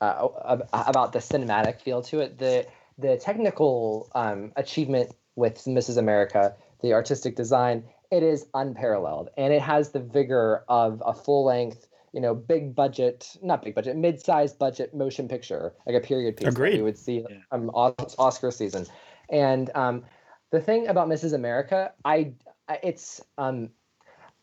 uh, 0.00 0.28
about 0.72 1.12
the 1.12 1.18
cinematic 1.18 1.80
feel 1.80 2.02
to 2.02 2.20
it. 2.20 2.38
The 2.38 2.66
the 2.98 3.16
technical 3.16 4.10
um, 4.14 4.52
achievement 4.56 5.14
with 5.36 5.64
Mrs. 5.64 5.96
America, 5.96 6.54
the 6.82 6.92
artistic 6.92 7.36
design, 7.36 7.84
it 8.10 8.22
is 8.22 8.46
unparalleled, 8.52 9.30
and 9.38 9.52
it 9.52 9.62
has 9.62 9.90
the 9.90 10.00
vigor 10.00 10.64
of 10.68 11.02
a 11.06 11.14
full 11.14 11.46
length, 11.46 11.86
you 12.12 12.20
know, 12.20 12.34
big 12.34 12.74
budget, 12.74 13.36
not 13.42 13.62
big 13.62 13.74
budget, 13.74 13.96
mid 13.96 14.20
sized 14.20 14.58
budget 14.58 14.92
motion 14.92 15.26
picture, 15.28 15.72
like 15.86 15.96
a 15.96 16.00
period 16.00 16.36
piece 16.36 16.48
Agreed. 16.48 16.72
that 16.72 16.76
we 16.78 16.82
would 16.82 16.98
see 16.98 17.24
Yeah. 17.28 17.38
um, 17.50 17.70
Oscar 17.70 18.50
season. 18.50 18.86
And 19.30 19.70
um, 19.74 20.04
the 20.52 20.60
thing 20.60 20.86
about 20.86 21.08
Mrs. 21.08 21.32
America, 21.32 21.92
I, 22.04 22.34
it's 22.82 23.20
um, 23.38 23.70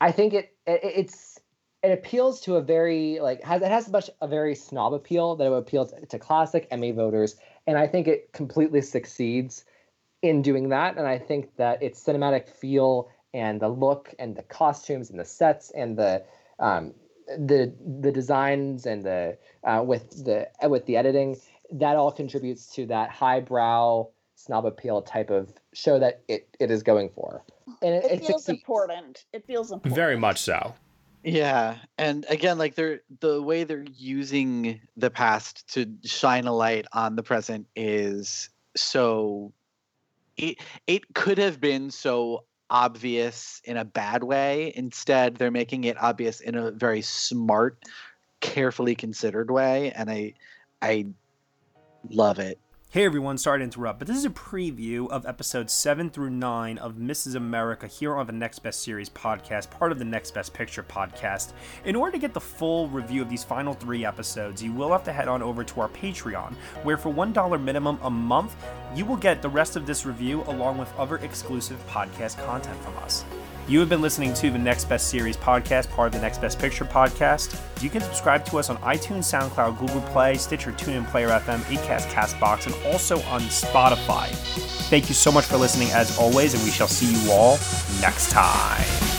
I 0.02 0.12
think 0.12 0.34
it, 0.34 0.56
it 0.66 0.82
it's 0.84 1.40
it 1.82 1.92
appeals 1.92 2.42
to 2.42 2.56
a 2.56 2.62
very 2.62 3.20
like 3.22 3.44
has 3.44 3.62
it 3.62 3.70
has 3.70 3.90
much 3.90 4.10
a 4.20 4.28
very 4.28 4.56
snob 4.56 4.94
appeal 4.94 5.36
that 5.36 5.46
it 5.46 5.50
would 5.52 5.60
appeal 5.60 5.86
to, 5.86 6.06
to 6.08 6.20
classic 6.20 6.68
Emmy 6.72 6.92
voters, 6.92 7.36
and 7.68 7.78
I 7.78 7.88
think 7.88 8.08
it 8.08 8.34
completely 8.34 8.82
succeeds 8.82 9.64
in 10.22 10.42
doing 10.42 10.70
that. 10.70 10.98
And 10.98 11.08
I 11.08 11.20
think 11.20 11.56
that 11.58 11.82
its 11.82 12.04
cinematic 12.04 12.50
feel 12.50 13.10
and 13.34 13.62
the 13.62 13.70
look 13.70 14.14
and 14.18 14.36
the 14.36 14.44
costumes 14.44 15.12
and 15.12 15.20
the 15.20 15.26
sets 15.26 15.70
and 15.70 15.96
the 15.96 16.26
um, 16.58 16.96
the 17.28 17.72
the 18.02 18.12
designs 18.12 18.88
and 18.88 19.04
the 19.04 19.38
uh, 19.64 19.84
with 19.86 20.26
the 20.26 20.50
with 20.64 20.88
the 20.88 20.98
editing 20.98 21.38
that 21.72 21.98
all 21.98 22.12
contributes 22.12 22.74
to 22.74 22.88
that 22.88 23.12
highbrow 23.12 24.08
snob 24.40 24.66
appeal 24.66 25.02
type 25.02 25.30
of 25.30 25.54
show 25.74 26.00
that 26.00 26.22
it, 26.28 26.48
it 26.60 26.72
is 26.72 26.82
going 26.82 27.10
for. 27.10 27.44
And 27.82 27.96
it, 27.96 28.06
It, 28.06 28.12
it 28.12 28.20
feels 28.26 28.46
succeeds. 28.46 28.60
important. 28.60 29.26
It 29.34 29.46
feels 29.46 29.72
important. 29.72 29.96
Very 29.96 30.18
much 30.18 30.40
so. 30.40 30.74
Yeah, 31.24 31.76
and 31.98 32.26
again, 32.30 32.58
like 32.58 32.76
they're 32.76 33.02
the 33.20 33.42
way 33.42 33.66
they're 33.66 33.84
using 33.98 34.80
the 34.96 35.10
past 35.10 35.68
to 35.74 35.86
shine 36.06 36.46
a 36.46 36.54
light 36.54 36.86
on 36.94 37.18
the 37.18 37.24
present 37.24 37.68
is 37.76 38.50
so. 38.76 39.52
It 40.38 40.60
it 40.88 41.14
could 41.14 41.38
have 41.38 41.60
been 41.60 41.92
so 41.92 42.46
obvious 42.70 43.62
in 43.66 43.76
a 43.76 43.84
bad 43.84 44.24
way. 44.24 44.72
Instead, 44.76 45.36
they're 45.36 45.52
making 45.52 45.84
it 45.84 46.02
obvious 46.02 46.40
in 46.40 46.56
a 46.56 46.72
very 46.72 47.02
smart, 47.02 47.84
carefully 48.40 48.96
considered 48.96 49.52
way, 49.52 49.92
and 49.92 50.10
I 50.10 50.36
I 50.82 51.08
love 52.10 52.40
it. 52.40 52.58
Hey 52.92 53.06
everyone, 53.06 53.38
sorry 53.38 53.60
to 53.60 53.64
interrupt, 53.66 54.00
but 54.00 54.08
this 54.08 54.18
is 54.18 54.26
a 54.26 54.32
preview 54.32 55.08
of 55.12 55.28
episodes 55.28 55.72
7 55.74 56.10
through 56.10 56.32
9 56.32 56.80
of 56.80 56.96
Mrs. 56.96 57.36
America 57.36 57.86
here 57.86 58.16
on 58.16 58.26
the 58.26 58.34
Next 58.34 58.58
Best 58.64 58.82
Series 58.82 59.12
podcast, 59.12 59.70
part 59.70 59.92
of 59.92 60.00
the 60.00 60.06
Next 60.06 60.32
Best 60.32 60.56
Picture 60.56 60.82
podcast. 60.82 61.52
In 61.86 61.96
order 61.96 62.14
to 62.14 62.18
get 62.18 62.34
the 62.34 62.42
full 62.42 62.88
review 62.88 63.22
of 63.22 63.30
these 63.30 63.44
final 63.44 63.76
three 63.76 64.06
episodes, 64.06 64.64
you 64.64 64.74
will 64.74 64.92
have 64.92 65.04
to 65.04 65.14
head 65.14 65.28
on 65.28 65.44
over 65.44 65.64
to 65.64 65.82
our 65.82 65.90
Patreon, 65.90 66.56
where 66.82 66.98
for 66.98 67.14
$1 67.14 67.62
minimum 67.62 68.00
a 68.02 68.10
month, 68.10 68.56
you 68.96 69.06
will 69.06 69.18
get 69.18 69.44
the 69.44 69.50
rest 69.50 69.76
of 69.76 69.86
this 69.86 70.08
review 70.08 70.42
along 70.48 70.80
with 70.80 70.92
other 70.98 71.18
exclusive 71.18 71.78
podcast 71.88 72.44
content 72.44 72.82
from 72.82 72.98
us. 72.98 73.24
You 73.70 73.80
have 73.82 73.88
been 73.88 74.02
listening 74.02 74.34
to 74.34 74.50
the 74.50 74.58
Next 74.58 74.86
Best 74.86 75.10
Series 75.10 75.38
podcast, 75.38 75.92
part 75.92 76.08
of 76.08 76.14
the 76.14 76.20
Next 76.20 76.42
Best 76.42 76.58
Picture 76.58 76.86
podcast. 76.86 77.56
You 77.84 77.92
can 77.92 78.02
subscribe 78.02 78.44
to 78.46 78.58
us 78.58 78.72
on 78.72 78.78
iTunes, 78.78 79.26
SoundCloud, 79.26 79.78
Google 79.78 80.02
Play, 80.02 80.38
Stitcher, 80.38 80.72
TuneIn, 80.72 81.06
Player 81.06 81.30
FM, 81.30 81.60
Acast, 81.66 82.10
Castbox, 82.10 82.66
and 82.66 82.74
also 82.88 83.22
on 83.28 83.42
Spotify. 83.42 84.26
Thank 84.90 85.08
you 85.08 85.14
so 85.14 85.32
much 85.32 85.46
for 85.46 85.58
listening 85.58 85.92
as 85.92 86.18
always, 86.18 86.56
and 86.56 86.64
we 86.64 86.72
shall 86.72 86.88
see 86.88 87.14
you 87.14 87.32
all 87.32 87.60
next 88.02 88.32
time. 88.32 89.19